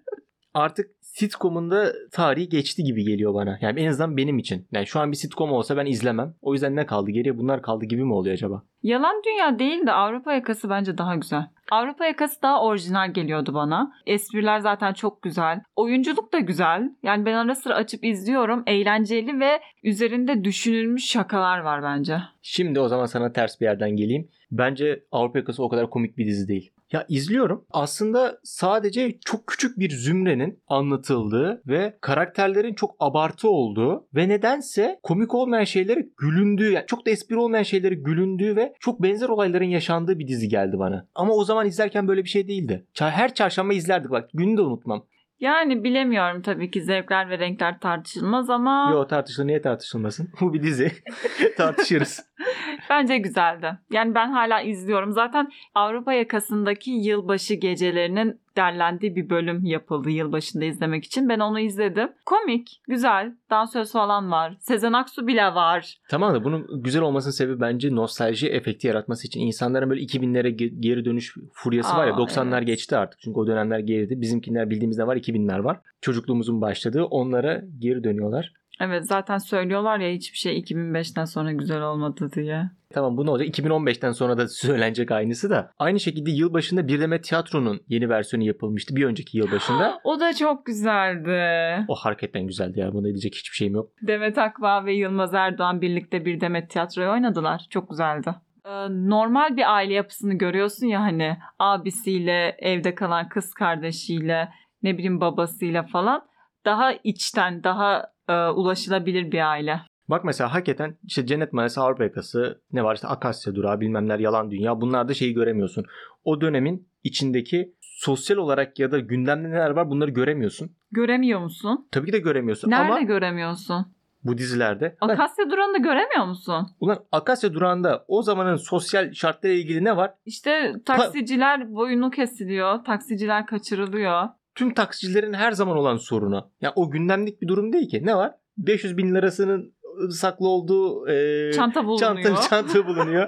Artık 0.53 0.91
sitcom'un 1.01 1.71
da 1.71 1.93
tarihi 2.11 2.49
geçti 2.49 2.83
gibi 2.83 3.03
geliyor 3.03 3.33
bana. 3.33 3.57
Yani 3.61 3.79
en 3.79 3.87
azından 3.87 4.17
benim 4.17 4.37
için. 4.39 4.67
Yani 4.71 4.87
şu 4.87 4.99
an 4.99 5.11
bir 5.11 5.17
sitcom 5.17 5.51
olsa 5.51 5.77
ben 5.77 5.85
izlemem. 5.85 6.35
O 6.41 6.53
yüzden 6.53 6.75
ne 6.75 6.85
kaldı 6.85 7.11
geriye 7.11 7.37
bunlar 7.37 7.61
kaldı 7.61 7.85
gibi 7.85 8.03
mi 8.03 8.13
oluyor 8.13 8.33
acaba? 8.33 8.63
Yalan 8.83 9.21
Dünya 9.25 9.59
değil 9.59 9.85
de 9.85 9.91
Avrupa 9.91 10.33
Yakası 10.33 10.69
bence 10.69 10.97
daha 10.97 11.15
güzel. 11.15 11.45
Avrupa 11.71 12.05
Yakası 12.05 12.41
daha 12.41 12.63
orijinal 12.63 13.13
geliyordu 13.13 13.53
bana. 13.53 13.91
Espriler 14.05 14.59
zaten 14.59 14.93
çok 14.93 15.21
güzel. 15.21 15.61
Oyunculuk 15.75 16.33
da 16.33 16.39
güzel. 16.39 16.89
Yani 17.03 17.25
ben 17.25 17.33
ara 17.33 17.55
sıra 17.55 17.75
açıp 17.75 18.03
izliyorum. 18.03 18.63
Eğlenceli 18.67 19.39
ve 19.39 19.59
üzerinde 19.83 20.43
düşünülmüş 20.43 21.05
şakalar 21.05 21.59
var 21.59 21.83
bence. 21.83 22.17
Şimdi 22.41 22.79
o 22.79 22.87
zaman 22.87 23.05
sana 23.05 23.33
ters 23.33 23.61
bir 23.61 23.65
yerden 23.65 23.95
geleyim. 23.95 24.29
Bence 24.51 25.03
Avrupa 25.11 25.39
Yakası 25.39 25.63
o 25.63 25.69
kadar 25.69 25.89
komik 25.89 26.17
bir 26.17 26.25
dizi 26.25 26.47
değil. 26.47 26.72
Ya 26.93 27.05
izliyorum. 27.09 27.65
Aslında 27.71 28.39
sadece 28.43 29.19
çok 29.25 29.47
küçük 29.47 29.79
bir 29.79 29.89
zümrenin 29.89 30.59
anlatıldığı 30.67 31.61
ve 31.67 31.97
karakterlerin 32.01 32.73
çok 32.73 32.95
abartı 32.99 33.49
olduğu 33.49 34.07
ve 34.15 34.29
nedense 34.29 34.99
komik 35.03 35.35
olmayan 35.35 35.63
şeyleri 35.63 36.09
gülündüğü, 36.17 36.71
yani 36.71 36.85
çok 36.87 37.05
da 37.05 37.11
espri 37.11 37.37
olmayan 37.37 37.63
şeyleri 37.63 37.95
gülündüğü 37.95 38.55
ve 38.55 38.73
çok 38.79 39.01
benzer 39.03 39.29
olayların 39.29 39.65
yaşandığı 39.65 40.19
bir 40.19 40.27
dizi 40.27 40.49
geldi 40.49 40.79
bana. 40.79 41.07
Ama 41.15 41.33
o 41.33 41.43
zaman 41.43 41.67
izlerken 41.67 42.07
böyle 42.07 42.23
bir 42.23 42.29
şey 42.29 42.47
değildi. 42.47 42.85
Her 42.99 43.33
çarşamba 43.33 43.73
izlerdik 43.73 44.11
bak. 44.11 44.29
Günü 44.33 44.57
de 44.57 44.61
unutmam. 44.61 45.05
Yani 45.43 45.83
bilemiyorum 45.83 46.41
tabii 46.41 46.71
ki 46.71 46.81
zevkler 46.81 47.29
ve 47.29 47.39
renkler 47.39 47.79
tartışılmaz 47.79 48.49
ama 48.49 48.89
Yo 48.91 49.07
tartışılır 49.07 49.47
niye 49.47 49.61
tartışılmasın? 49.61 50.29
Bu 50.41 50.53
bir 50.53 50.63
dizi. 50.63 50.91
Tartışırız. 51.57 52.19
bence 52.89 53.17
güzeldi. 53.17 53.77
Yani 53.91 54.15
ben 54.15 54.31
hala 54.31 54.61
izliyorum. 54.61 55.11
Zaten 55.11 55.51
Avrupa 55.75 56.13
yakasındaki 56.13 56.91
yılbaşı 56.91 57.53
gecelerinin 57.53 58.39
derlendiği 58.57 59.15
bir 59.15 59.29
bölüm 59.29 59.65
yapıldı 59.65 60.09
yılbaşında 60.09 60.65
izlemek 60.65 61.03
için. 61.05 61.29
Ben 61.29 61.39
onu 61.39 61.59
izledim. 61.59 62.09
Komik, 62.25 62.81
güzel, 62.87 63.33
dansöz 63.49 63.91
falan 63.91 64.31
var. 64.31 64.57
Sezen 64.59 64.93
Aksu 64.93 65.27
bile 65.27 65.43
var. 65.43 65.97
Tamam 66.09 66.33
da 66.33 66.43
bunun 66.43 66.83
güzel 66.83 67.01
olmasının 67.01 67.31
sebebi 67.31 67.61
bence 67.61 67.95
nostalji 67.95 68.49
efekti 68.49 68.87
yaratması 68.87 69.27
için. 69.27 69.41
İnsanların 69.41 69.89
böyle 69.89 70.01
2000'lere 70.01 70.47
ge- 70.55 70.79
geri 70.79 71.05
dönüş 71.05 71.35
furyası 71.53 71.95
var 71.97 72.07
ya 72.07 72.13
Aa, 72.13 72.17
90'lar 72.17 72.57
evet. 72.57 72.67
geçti 72.67 72.97
artık. 72.97 73.19
Çünkü 73.19 73.39
o 73.39 73.47
dönemler 73.47 73.79
geride. 73.79 74.21
Bizimkiler 74.21 74.69
bildiğimizde 74.69 75.07
var 75.07 75.15
2000'ler 75.17 75.63
var. 75.63 75.79
Çocukluğumuzun 76.01 76.61
başladığı 76.61 77.03
onlara 77.03 77.61
geri 77.79 78.03
dönüyorlar. 78.03 78.53
Evet 78.79 79.07
zaten 79.07 79.37
söylüyorlar 79.37 79.99
ya 79.99 80.09
hiçbir 80.09 80.37
şey 80.37 80.59
2005'ten 80.59 81.25
sonra 81.25 81.51
güzel 81.51 81.81
olmadı 81.81 82.29
diye. 82.35 82.69
Tamam 82.93 83.17
bu 83.17 83.25
ne 83.25 83.29
olacak? 83.29 83.47
2015'ten 83.59 84.11
sonra 84.11 84.37
da 84.37 84.47
söylenecek 84.47 85.11
aynısı 85.11 85.49
da. 85.49 85.71
Aynı 85.79 85.99
şekilde 85.99 86.31
yılbaşında 86.31 86.87
Bir 86.87 86.99
Demet 86.99 87.23
Tiyatro'nun 87.23 87.81
yeni 87.87 88.09
versiyonu 88.09 88.43
yapılmıştı. 88.47 88.95
Bir 88.95 89.05
önceki 89.05 89.37
yılbaşında. 89.37 89.99
O 90.03 90.19
da 90.19 90.33
çok 90.33 90.65
güzeldi. 90.65 91.85
o 91.87 91.95
hakikaten 91.95 92.47
güzeldi 92.47 92.79
ya. 92.79 92.93
Buna 92.93 93.03
diyecek 93.03 93.35
hiçbir 93.35 93.55
şeyim 93.55 93.73
yok. 93.73 93.89
Demet 94.01 94.37
Akbağ 94.37 94.85
ve 94.85 94.93
Yılmaz 94.93 95.33
Erdoğan 95.33 95.81
birlikte 95.81 96.25
bir 96.25 96.41
Demet 96.41 96.69
tiyatroyu 96.69 97.09
oynadılar. 97.11 97.61
Çok 97.69 97.89
güzeldi. 97.89 98.29
Ee, 98.65 98.69
Normal 98.89 99.57
bir 99.57 99.73
aile 99.75 99.93
yapısını 99.93 100.33
görüyorsun 100.33 100.87
ya 100.87 101.01
hani 101.01 101.37
abisiyle, 101.59 102.55
evde 102.59 102.95
kalan 102.95 103.29
kız 103.29 103.53
kardeşiyle, 103.53 104.49
ne 104.83 104.93
bileyim 104.93 105.21
babasıyla 105.21 105.83
falan. 105.83 106.21
Daha 106.65 106.91
içten, 106.93 107.63
daha 107.63 108.07
e, 108.29 108.33
ulaşılabilir 108.47 109.31
bir 109.31 109.49
aile. 109.51 109.81
Bak 110.09 110.23
mesela 110.25 110.53
hakikaten 110.53 110.97
işte 111.03 111.25
Cennet 111.25 111.53
Mahallesi 111.53 111.81
Avrupa 111.81 112.03
Yakası 112.03 112.61
ne 112.71 112.83
var 112.83 112.95
işte 112.95 113.07
Akasya 113.07 113.55
Durağı 113.55 113.79
bilmemler 113.79 114.19
Yalan 114.19 114.51
Dünya 114.51 114.81
bunlarda 114.81 115.13
şeyi 115.13 115.33
göremiyorsun. 115.33 115.85
O 116.23 116.41
dönemin 116.41 116.87
içindeki 117.03 117.73
sosyal 117.81 118.37
olarak 118.37 118.79
ya 118.79 118.91
da 118.91 118.99
gündemde 118.99 119.49
neler 119.49 119.69
var 119.69 119.89
bunları 119.89 120.11
göremiyorsun. 120.11 120.71
Göremiyor 120.91 121.39
musun? 121.39 121.87
Tabii 121.91 122.05
ki 122.05 122.13
de 122.13 122.19
göremiyorsun 122.19 122.71
Nerede 122.71 122.91
ama 122.91 123.01
göremiyorsun? 123.01 123.85
bu 124.23 124.37
dizilerde. 124.37 124.97
Akasya 125.01 125.49
Duran'ı 125.49 125.77
göremiyor 125.83 126.25
musun? 126.25 126.67
ulan 126.79 126.97
Akasya 127.11 127.53
Durağı'nda 127.53 128.05
o 128.07 128.21
zamanın 128.21 128.55
sosyal 128.55 129.13
şartlarıyla 129.13 129.61
ilgili 129.61 129.83
ne 129.83 129.97
var? 129.97 130.13
İşte 130.25 130.73
taksiciler 130.85 131.73
boyunu 131.75 132.09
kesiliyor, 132.11 132.83
taksiciler 132.83 133.45
kaçırılıyor. 133.45 134.27
Tüm 134.55 134.73
taksicilerin 134.73 135.33
her 135.33 135.51
zaman 135.51 135.77
olan 135.77 135.97
sorunu. 135.97 136.51
Ya 136.61 136.73
o 136.75 136.91
gündemlik 136.91 137.41
bir 137.41 137.47
durum 137.47 137.73
değil 137.73 137.89
ki. 137.89 138.05
Ne 138.05 138.15
var? 138.15 138.31
500 138.57 138.97
bin 138.97 139.15
lirasının 139.15 139.73
saklı 140.09 140.47
olduğu 140.47 141.09
e, 141.09 141.51
Çanta 141.51 141.85
bulunuyor. 141.85 142.23
çanta, 142.23 142.41
çanta 142.49 142.87
bulunuyor. 142.87 143.27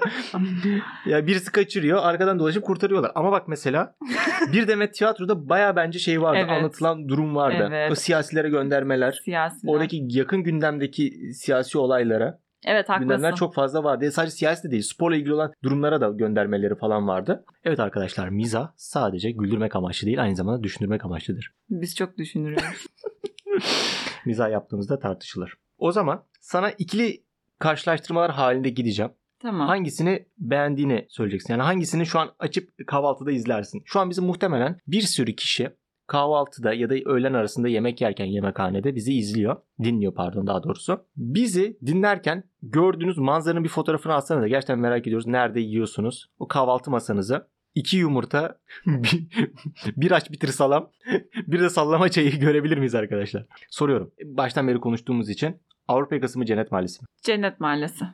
ya 1.06 1.26
birisi 1.26 1.52
kaçırıyor 1.52 1.98
arkadan 2.02 2.38
dolaşıp 2.38 2.64
kurtarıyorlar. 2.64 3.12
Ama 3.14 3.32
bak 3.32 3.48
mesela 3.48 3.94
bir 4.52 4.68
demet 4.68 4.94
tiyatroda 4.94 5.48
baya 5.48 5.76
bence 5.76 5.98
şey 5.98 6.22
vardı. 6.22 6.38
Evet. 6.40 6.50
Anlatılan 6.50 7.08
durum 7.08 7.36
vardı. 7.36 7.68
Evet. 7.70 7.92
O 7.92 7.94
siyasilere 7.94 8.48
göndermeler. 8.48 9.20
Siyasiler. 9.24 9.72
Oradaki 9.72 10.04
yakın 10.08 10.42
gündemdeki 10.42 11.32
siyasi 11.34 11.78
olaylara 11.78 12.38
evet 12.66 12.88
haklısın. 12.88 13.08
gündemler 13.08 13.34
çok 13.34 13.54
fazla 13.54 13.84
vardı. 13.84 14.04
E, 14.04 14.10
Sadece 14.10 14.30
siyasi 14.36 14.68
de 14.68 14.70
değil 14.70 14.82
sporla 14.82 15.16
ilgili 15.16 15.34
olan 15.34 15.52
durumlara 15.64 16.00
da 16.00 16.08
göndermeleri 16.08 16.74
falan 16.76 17.08
vardı. 17.08 17.44
Evet 17.64 17.80
arkadaşlar 17.80 18.28
mizah 18.28 18.68
sadece 18.76 19.30
güldürmek 19.30 19.76
amaçlı 19.76 20.06
değil 20.06 20.22
aynı 20.22 20.36
zamanda 20.36 20.62
düşündürmek 20.62 21.04
amaçlıdır. 21.04 21.54
Biz 21.70 21.96
çok 21.96 22.18
düşünürüz. 22.18 22.62
Mizah 24.26 24.50
yaptığımızda 24.50 24.98
tartışılır. 24.98 25.54
O 25.78 25.92
zaman 25.92 26.24
sana 26.40 26.70
ikili 26.70 27.22
karşılaştırmalar 27.58 28.30
halinde 28.30 28.68
gideceğim. 28.70 29.12
tamam. 29.42 29.68
Hangisini 29.68 30.26
beğendiğini 30.38 31.06
söyleyeceksin. 31.08 31.52
Yani 31.54 31.62
hangisini 31.62 32.06
şu 32.06 32.18
an 32.18 32.30
açıp 32.38 32.70
kahvaltıda 32.86 33.32
izlersin. 33.32 33.82
Şu 33.84 34.00
an 34.00 34.10
bizi 34.10 34.20
muhtemelen 34.20 34.78
bir 34.86 35.02
sürü 35.02 35.36
kişi 35.36 35.70
kahvaltıda 36.06 36.74
ya 36.74 36.90
da 36.90 36.94
öğlen 36.94 37.34
arasında 37.34 37.68
yemek 37.68 38.00
yerken 38.00 38.24
yemekhanede 38.24 38.94
bizi 38.94 39.14
izliyor. 39.14 39.56
Dinliyor 39.82 40.14
pardon 40.14 40.46
daha 40.46 40.62
doğrusu. 40.62 41.04
Bizi 41.16 41.78
dinlerken 41.86 42.44
gördüğünüz 42.62 43.18
manzaranın 43.18 43.64
bir 43.64 43.68
fotoğrafını 43.68 44.14
alsanız 44.14 44.42
da 44.42 44.48
gerçekten 44.48 44.78
merak 44.78 45.06
ediyoruz. 45.06 45.26
Nerede 45.26 45.60
yiyorsunuz? 45.60 46.30
O 46.38 46.48
kahvaltı 46.48 46.90
masanızı. 46.90 47.48
iki 47.74 47.96
yumurta, 47.96 48.58
bir, 48.86 49.28
bir 49.96 50.10
aç 50.10 50.30
bitir 50.30 50.48
salam, 50.48 50.90
bir 51.46 51.60
de 51.60 51.70
sallama 51.70 52.08
çayı 52.08 52.40
görebilir 52.40 52.78
miyiz 52.78 52.94
arkadaşlar? 52.94 53.46
Soruyorum. 53.70 54.12
Baştan 54.24 54.68
beri 54.68 54.80
konuştuğumuz 54.80 55.28
için 55.30 55.56
Avrupa 55.88 56.14
Yakası 56.14 56.38
mı 56.38 56.46
Cennet 56.46 56.72
Mahallesi 56.72 57.02
mi? 57.02 57.06
Cennet 57.22 57.60
Mahallesi. 57.60 58.04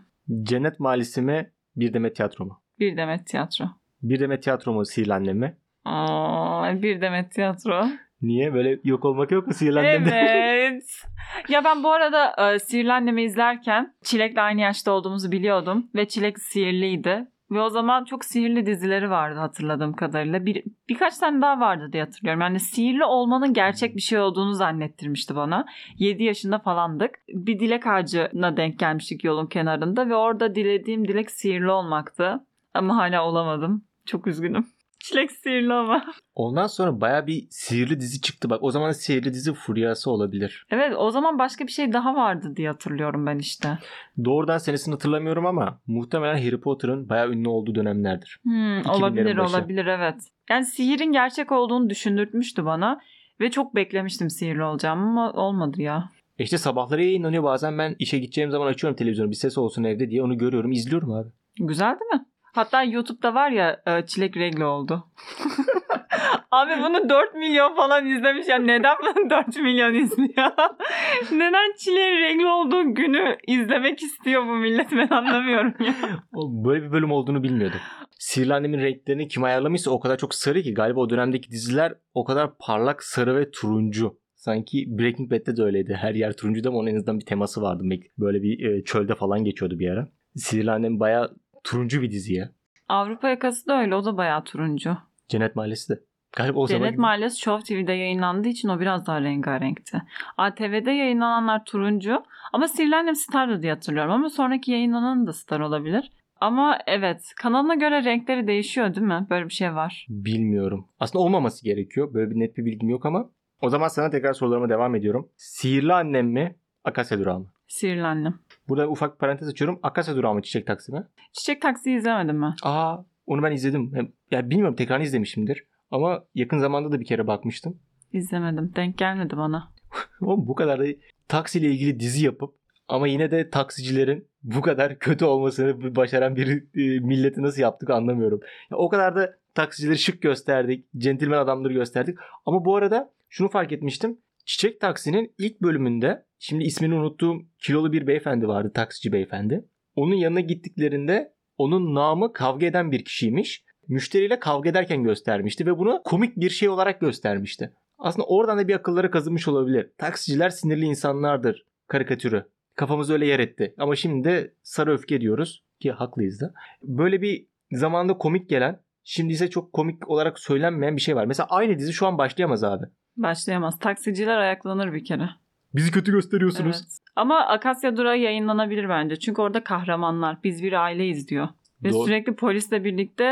Cennet 0.42 0.80
Mahallesi 0.80 1.22
mi 1.22 1.52
Bir 1.76 1.94
Demet 1.94 2.16
Tiyatro 2.16 2.44
mu? 2.44 2.60
Bir 2.78 2.96
Demet 2.96 3.26
Tiyatro. 3.26 3.64
Bir 4.02 4.20
Demet 4.20 4.42
Tiyatro 4.42 4.72
mu 4.72 4.84
Sihirli 4.84 5.14
Annem 5.14 5.38
mi? 5.38 5.56
Aa, 5.84 6.82
bir 6.82 7.00
Demet 7.00 7.32
Tiyatro. 7.32 7.86
Niye? 8.22 8.54
Böyle 8.54 8.78
yok 8.84 9.04
olmak 9.04 9.30
yok 9.30 9.46
mu 9.46 9.54
Sihirli 9.54 9.78
Annem'de? 9.78 10.10
Evet. 10.10 11.02
ya 11.48 11.64
ben 11.64 11.82
bu 11.82 11.92
arada 11.92 12.52
e, 12.54 12.58
Sihirli 12.58 12.92
Annem'i 12.92 13.22
izlerken 13.22 13.94
Çilek'le 14.04 14.38
aynı 14.38 14.60
yaşta 14.60 14.92
olduğumuzu 14.92 15.32
biliyordum. 15.32 15.86
Ve 15.94 16.08
Çilek 16.08 16.38
sihirliydi. 16.38 17.26
Ve 17.50 17.60
o 17.60 17.68
zaman 17.68 18.04
çok 18.04 18.24
sihirli 18.24 18.66
dizileri 18.66 19.10
vardı 19.10 19.38
hatırladığım 19.38 19.92
kadarıyla. 19.92 20.46
Bir, 20.46 20.64
birkaç 20.88 21.18
tane 21.18 21.42
daha 21.42 21.60
vardı 21.60 21.88
diye 21.92 22.02
hatırlıyorum. 22.02 22.40
Yani 22.40 22.60
sihirli 22.60 23.04
olmanın 23.04 23.52
gerçek 23.52 23.96
bir 23.96 24.00
şey 24.00 24.18
olduğunu 24.18 24.54
zannettirmişti 24.54 25.36
bana. 25.36 25.66
7 25.98 26.24
yaşında 26.24 26.58
falandık. 26.58 27.10
Bir 27.28 27.60
dilek 27.60 27.86
ağacına 27.86 28.56
denk 28.56 28.78
gelmiştik 28.78 29.24
yolun 29.24 29.46
kenarında. 29.46 30.08
Ve 30.08 30.14
orada 30.14 30.54
dilediğim 30.54 31.08
dilek 31.08 31.30
sihirli 31.30 31.70
olmaktı. 31.70 32.40
Ama 32.74 32.96
hala 32.96 33.26
olamadım. 33.26 33.84
Çok 34.06 34.26
üzgünüm. 34.26 34.66
Çilek 35.02 35.32
sihirli 35.32 35.72
ama. 35.72 36.04
Ondan 36.34 36.66
sonra 36.66 37.00
baya 37.00 37.26
bir 37.26 37.46
sihirli 37.50 38.00
dizi 38.00 38.20
çıktı. 38.20 38.50
Bak 38.50 38.62
o 38.62 38.70
zaman 38.70 38.90
sihirli 38.90 39.34
dizi 39.34 39.54
furyası 39.54 40.10
olabilir. 40.10 40.66
Evet 40.70 40.94
o 40.98 41.10
zaman 41.10 41.38
başka 41.38 41.66
bir 41.66 41.72
şey 41.72 41.92
daha 41.92 42.14
vardı 42.14 42.52
diye 42.56 42.68
hatırlıyorum 42.68 43.26
ben 43.26 43.38
işte. 43.38 43.78
Doğrudan 44.24 44.58
senesini 44.58 44.92
hatırlamıyorum 44.92 45.46
ama 45.46 45.80
muhtemelen 45.86 46.42
Harry 46.42 46.60
Potter'ın 46.60 47.08
baya 47.08 47.28
ünlü 47.28 47.48
olduğu 47.48 47.74
dönemlerdir. 47.74 48.38
Hmm, 48.42 48.52
2000'lerin 48.80 48.90
olabilir 48.90 49.36
başı. 49.36 49.56
olabilir 49.56 49.86
evet. 49.86 50.20
Yani 50.50 50.64
sihirin 50.64 51.12
gerçek 51.12 51.52
olduğunu 51.52 51.90
düşündürtmüştü 51.90 52.64
bana. 52.64 53.00
Ve 53.40 53.50
çok 53.50 53.74
beklemiştim 53.74 54.30
sihirli 54.30 54.62
olacağım 54.64 54.98
ama 54.98 55.32
olmadı 55.32 55.82
ya. 55.82 56.08
E 56.38 56.44
işte 56.44 56.58
sabahları 56.58 57.04
yayınlanıyor 57.04 57.42
bazen 57.42 57.78
ben 57.78 57.96
işe 57.98 58.18
gideceğim 58.18 58.50
zaman 58.50 58.66
açıyorum 58.66 58.96
televizyonu 58.96 59.30
bir 59.30 59.36
ses 59.36 59.58
olsun 59.58 59.84
evde 59.84 60.10
diye 60.10 60.22
onu 60.22 60.38
görüyorum 60.38 60.72
izliyorum 60.72 61.12
abi. 61.12 61.28
Güzel 61.58 61.90
değil 62.00 62.20
mi? 62.20 62.26
Hatta 62.52 62.82
YouTube'da 62.82 63.34
var 63.34 63.50
ya 63.50 63.82
e, 63.86 64.06
çilek 64.06 64.36
regli 64.36 64.64
oldu. 64.64 65.04
Abi 66.50 66.70
bunu 66.82 67.08
4 67.08 67.34
milyon 67.34 67.74
falan 67.74 68.06
izlemiş 68.06 68.48
ya 68.48 68.58
neden 68.58 68.96
bunu 69.02 69.30
4 69.30 69.56
milyon 69.56 69.94
izliyor? 69.94 70.50
neden 71.32 71.76
çileğin 71.78 72.22
regli 72.22 72.46
olduğu 72.46 72.94
günü 72.94 73.36
izlemek 73.46 74.02
istiyor 74.02 74.46
bu 74.46 74.54
millet 74.54 74.92
ben 74.92 75.08
anlamıyorum 75.08 75.74
ya. 75.80 75.94
Böyle 76.34 76.82
bir 76.82 76.92
bölüm 76.92 77.12
olduğunu 77.12 77.42
bilmiyordum. 77.42 77.78
Sihirli 78.18 78.54
Annem'in 78.54 78.78
renklerini 78.78 79.28
kim 79.28 79.44
ayarlamışsa 79.44 79.90
o 79.90 80.00
kadar 80.00 80.18
çok 80.18 80.34
sarı 80.34 80.62
ki 80.62 80.74
galiba 80.74 81.00
o 81.00 81.10
dönemdeki 81.10 81.50
diziler 81.50 81.94
o 82.14 82.24
kadar 82.24 82.58
parlak 82.58 83.02
sarı 83.02 83.36
ve 83.36 83.50
turuncu. 83.50 84.18
Sanki 84.34 84.84
Breaking 84.98 85.30
Bad'de 85.30 85.56
de 85.56 85.62
öyleydi. 85.62 85.94
Her 86.00 86.14
yer 86.14 86.32
turuncuydu 86.32 86.68
ama 86.68 86.78
onun 86.78 86.86
en 86.86 86.96
azından 86.96 87.20
bir 87.20 87.24
teması 87.24 87.62
vardı. 87.62 87.84
Böyle 88.18 88.42
bir 88.42 88.66
e, 88.66 88.84
çölde 88.84 89.14
falan 89.14 89.44
geçiyordu 89.44 89.78
bir 89.78 89.90
ara. 89.90 90.08
Sihirli 90.36 90.70
Annem 90.70 91.00
baya 91.00 91.30
turuncu 91.64 92.02
bir 92.02 92.10
dizi 92.10 92.34
ya. 92.34 92.50
Avrupa 92.88 93.28
yakası 93.28 93.66
da 93.66 93.80
öyle 93.80 93.94
o 93.94 94.04
da 94.04 94.16
bayağı 94.16 94.44
turuncu. 94.44 94.96
Cennet 95.28 95.56
Mahallesi 95.56 95.94
de. 95.94 96.00
Galiba 96.36 96.60
o 96.60 96.66
zaman 96.66 96.80
Cennet 96.82 96.98
Mahallesi 96.98 97.40
Show 97.40 97.74
TV'de 97.74 97.92
yayınlandığı 97.92 98.48
için 98.48 98.68
o 98.68 98.80
biraz 98.80 99.06
daha 99.06 99.20
rengarenkti. 99.20 100.02
ATV'de 100.36 100.90
yayınlananlar 100.90 101.64
turuncu 101.64 102.22
ama 102.52 102.68
Sihirli 102.68 102.96
Annem 102.96 103.16
Star'dı 103.16 103.62
diye 103.62 103.72
hatırlıyorum 103.72 104.12
ama 104.12 104.30
sonraki 104.30 104.72
yayınlanan 104.72 105.26
da 105.26 105.32
Star 105.32 105.60
olabilir. 105.60 106.12
Ama 106.40 106.78
evet 106.86 107.32
kanalına 107.36 107.74
göre 107.74 108.04
renkleri 108.04 108.46
değişiyor 108.46 108.94
değil 108.94 109.06
mi? 109.06 109.26
Böyle 109.30 109.44
bir 109.44 109.52
şey 109.52 109.74
var. 109.74 110.06
bilmiyorum. 110.08 110.86
Aslında 111.00 111.24
olmaması 111.24 111.64
gerekiyor. 111.64 112.14
Böyle 112.14 112.30
bir 112.30 112.40
net 112.40 112.56
bir 112.56 112.64
bilgim 112.64 112.88
yok 112.88 113.06
ama. 113.06 113.30
O 113.60 113.68
zaman 113.68 113.88
sana 113.88 114.10
tekrar 114.10 114.32
sorularıma 114.32 114.68
devam 114.68 114.94
ediyorum. 114.94 115.28
Sihirli 115.36 115.92
Annem 115.92 116.26
mi? 116.26 116.56
Akasya 116.84 117.18
Durağı 117.18 117.38
mı? 117.38 117.46
Sihirli 117.72 118.06
Annem. 118.06 118.38
Burada 118.68 118.88
ufak 118.88 119.18
parantez 119.18 119.48
açıyorum. 119.48 119.80
Akasya 119.82 120.16
Durağı 120.16 120.34
mı? 120.34 120.42
Çiçek 120.42 120.66
Taksi 120.66 120.92
mi? 120.92 121.06
Çiçek 121.32 121.62
Taksi'yi 121.62 121.98
izlemedim 121.98 122.36
mi? 122.36 122.54
Aa 122.62 122.98
onu 123.26 123.42
ben 123.42 123.52
izledim. 123.52 124.14
Ya 124.30 124.50
bilmiyorum 124.50 124.76
tekrarını 124.76 125.04
izlemişimdir. 125.04 125.64
Ama 125.90 126.24
yakın 126.34 126.58
zamanda 126.58 126.92
da 126.92 127.00
bir 127.00 127.04
kere 127.04 127.26
bakmıştım. 127.26 127.78
İzlemedim. 128.12 128.72
Denk 128.76 128.98
gelmedi 128.98 129.36
bana. 129.36 129.72
Oğlum 130.20 130.46
bu 130.46 130.54
kadar 130.54 130.80
da 130.80 130.84
taksiyle 131.28 131.70
ilgili 131.70 132.00
dizi 132.00 132.24
yapıp 132.24 132.54
ama 132.88 133.06
yine 133.08 133.30
de 133.30 133.50
taksicilerin 133.50 134.28
bu 134.42 134.60
kadar 134.60 134.98
kötü 134.98 135.24
olmasını 135.24 135.96
başaran 135.96 136.36
bir 136.36 136.48
e, 136.48 137.00
milleti 137.00 137.42
nasıl 137.42 137.62
yaptık 137.62 137.90
anlamıyorum. 137.90 138.40
Ya, 138.70 138.76
o 138.76 138.88
kadar 138.88 139.16
da 139.16 139.36
taksicileri 139.54 139.98
şık 139.98 140.22
gösterdik. 140.22 140.86
Centilmen 140.96 141.38
adamları 141.38 141.72
gösterdik. 141.72 142.18
Ama 142.46 142.64
bu 142.64 142.76
arada 142.76 143.12
şunu 143.28 143.48
fark 143.48 143.72
etmiştim. 143.72 144.18
Çiçek 144.44 144.80
Taksi'nin 144.80 145.34
ilk 145.38 145.60
bölümünde 145.62 146.26
şimdi 146.38 146.64
ismini 146.64 146.94
unuttuğum 146.94 147.42
kilolu 147.58 147.92
bir 147.92 148.06
beyefendi 148.06 148.48
vardı. 148.48 148.72
Taksici 148.74 149.12
beyefendi. 149.12 149.64
Onun 149.94 150.14
yanına 150.14 150.40
gittiklerinde 150.40 151.34
onun 151.58 151.94
namı 151.94 152.32
kavga 152.32 152.66
eden 152.66 152.92
bir 152.92 153.04
kişiymiş. 153.04 153.64
Müşteriyle 153.88 154.38
kavga 154.38 154.70
ederken 154.70 155.02
göstermişti 155.02 155.66
ve 155.66 155.78
bunu 155.78 156.02
komik 156.04 156.36
bir 156.36 156.50
şey 156.50 156.68
olarak 156.68 157.00
göstermişti. 157.00 157.72
Aslında 157.98 158.26
oradan 158.26 158.58
da 158.58 158.68
bir 158.68 158.74
akılları 158.74 159.10
kazınmış 159.10 159.48
olabilir. 159.48 159.90
Taksiciler 159.98 160.50
sinirli 160.50 160.84
insanlardır 160.84 161.66
karikatürü. 161.88 162.44
Kafamız 162.74 163.10
öyle 163.10 163.26
yer 163.26 163.38
etti. 163.38 163.74
Ama 163.78 163.96
şimdi 163.96 164.28
de 164.28 164.54
sarı 164.62 164.92
öfke 164.92 165.20
diyoruz 165.20 165.64
ki 165.80 165.92
haklıyız 165.92 166.40
da. 166.40 166.54
Böyle 166.82 167.22
bir 167.22 167.46
zamanda 167.72 168.18
komik 168.18 168.48
gelen 168.48 168.80
şimdi 169.04 169.32
ise 169.32 169.50
çok 169.50 169.72
komik 169.72 170.08
olarak 170.08 170.38
söylenmeyen 170.38 170.96
bir 170.96 171.00
şey 171.00 171.16
var. 171.16 171.26
Mesela 171.26 171.46
aynı 171.50 171.78
dizi 171.78 171.92
şu 171.92 172.06
an 172.06 172.18
başlayamaz 172.18 172.64
abi. 172.64 172.84
Başlayamaz. 173.16 173.78
Taksiciler 173.78 174.38
ayaklanır 174.38 174.92
bir 174.92 175.04
kere. 175.04 175.28
Bizi 175.74 175.90
kötü 175.90 176.12
gösteriyorsunuz. 176.12 176.76
Evet. 176.76 176.98
Ama 177.16 177.46
Akasya 177.46 177.96
Durağı 177.96 178.18
yayınlanabilir 178.18 178.88
bence. 178.88 179.18
Çünkü 179.18 179.42
orada 179.42 179.64
kahramanlar. 179.64 180.38
Biz 180.44 180.62
bir 180.62 180.72
aileyiz 180.72 181.28
diyor. 181.28 181.48
Ve 181.82 181.90
Doğru. 181.90 182.04
sürekli 182.04 182.34
polisle 182.34 182.84
birlikte 182.84 183.24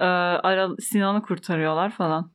e, 0.00 0.06
Sinan'ı 0.80 1.22
kurtarıyorlar 1.22 1.90
falan. 1.90 2.30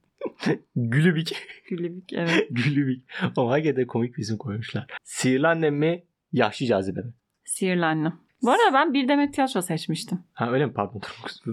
Gülübik. 0.75 1.36
Gülübük 1.70 2.13
evet. 2.13 2.48
Gülübik. 2.51 3.03
Ama 3.38 3.51
hakikaten 3.51 3.88
komik 3.88 4.17
bir 4.17 4.22
isim 4.22 4.38
koymuşlar. 4.38 4.86
Sihirli 5.03 5.48
annem 5.48 5.75
mi? 5.75 6.03
Yaşlı 6.31 6.65
cazibe 6.65 7.01
mi? 7.01 7.13
Sihirli 7.46 7.86
Annem. 7.86 8.20
Bu 8.41 8.51
arada 8.51 8.74
ben 8.74 8.93
bir 8.93 9.08
demet 9.08 9.34
tiyatro 9.34 9.62
seçmiştim. 9.62 10.20
Ha 10.34 10.51
öyle 10.51 10.65
mi? 10.65 10.74
Pardon. 10.74 11.01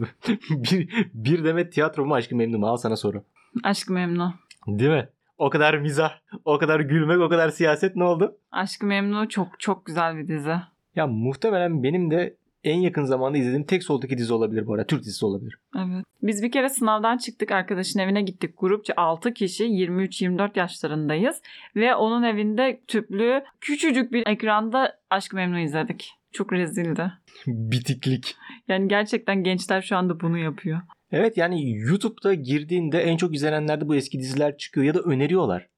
bir, 0.50 1.06
bir 1.14 1.44
demet 1.44 1.72
tiyatro 1.72 2.06
mu 2.06 2.14
aşkı 2.14 2.36
memnun 2.36 2.60
mu? 2.60 2.66
Al 2.66 2.76
sana 2.76 2.96
soru. 2.96 3.24
Aşk 3.64 3.90
Memnu. 3.90 4.34
Değil 4.66 4.90
mi? 4.90 5.08
O 5.38 5.50
kadar 5.50 5.74
mizah, 5.78 6.12
o 6.44 6.58
kadar 6.58 6.80
gülmek, 6.80 7.20
o 7.20 7.28
kadar 7.28 7.48
siyaset 7.48 7.96
ne 7.96 8.04
oldu? 8.04 8.36
Aşk 8.52 8.82
Memnu 8.82 9.28
çok 9.28 9.60
çok 9.60 9.86
güzel 9.86 10.16
bir 10.16 10.28
dizi. 10.28 10.54
Ya 10.96 11.06
muhtemelen 11.06 11.82
benim 11.82 12.10
de 12.10 12.36
en 12.64 12.80
yakın 12.80 13.04
zamanda 13.04 13.38
izlediğim 13.38 13.64
tek 13.64 13.82
soldaki 13.82 14.18
dizi 14.18 14.32
olabilir 14.34 14.66
bu 14.66 14.74
arada. 14.74 14.86
Türk 14.86 15.00
dizisi 15.00 15.26
olabilir. 15.26 15.58
Evet. 15.76 16.04
Biz 16.22 16.42
bir 16.42 16.52
kere 16.52 16.68
sınavdan 16.68 17.18
çıktık 17.18 17.50
arkadaşın 17.50 17.98
evine 17.98 18.22
gittik. 18.22 18.54
Grupça 18.58 18.94
6 18.96 19.34
kişi 19.34 19.64
23-24 19.64 20.58
yaşlarındayız. 20.58 21.42
Ve 21.76 21.94
onun 21.94 22.22
evinde 22.22 22.80
tüplü 22.86 23.44
küçücük 23.60 24.12
bir 24.12 24.26
ekranda 24.26 24.98
Aşk 25.10 25.34
Memnu 25.34 25.58
izledik. 25.58 26.14
Çok 26.32 26.52
rezildi. 26.52 27.12
Bitiklik. 27.46 28.36
Yani 28.68 28.88
gerçekten 28.88 29.42
gençler 29.42 29.82
şu 29.82 29.96
anda 29.96 30.20
bunu 30.20 30.38
yapıyor. 30.38 30.80
Evet 31.12 31.36
yani 31.36 31.70
YouTube'da 31.70 32.34
girdiğinde 32.34 33.00
en 33.00 33.16
çok 33.16 33.34
izlenenlerde 33.34 33.88
bu 33.88 33.96
eski 33.96 34.18
diziler 34.18 34.56
çıkıyor 34.56 34.86
ya 34.86 34.94
da 34.94 35.00
öneriyorlar. 35.00 35.68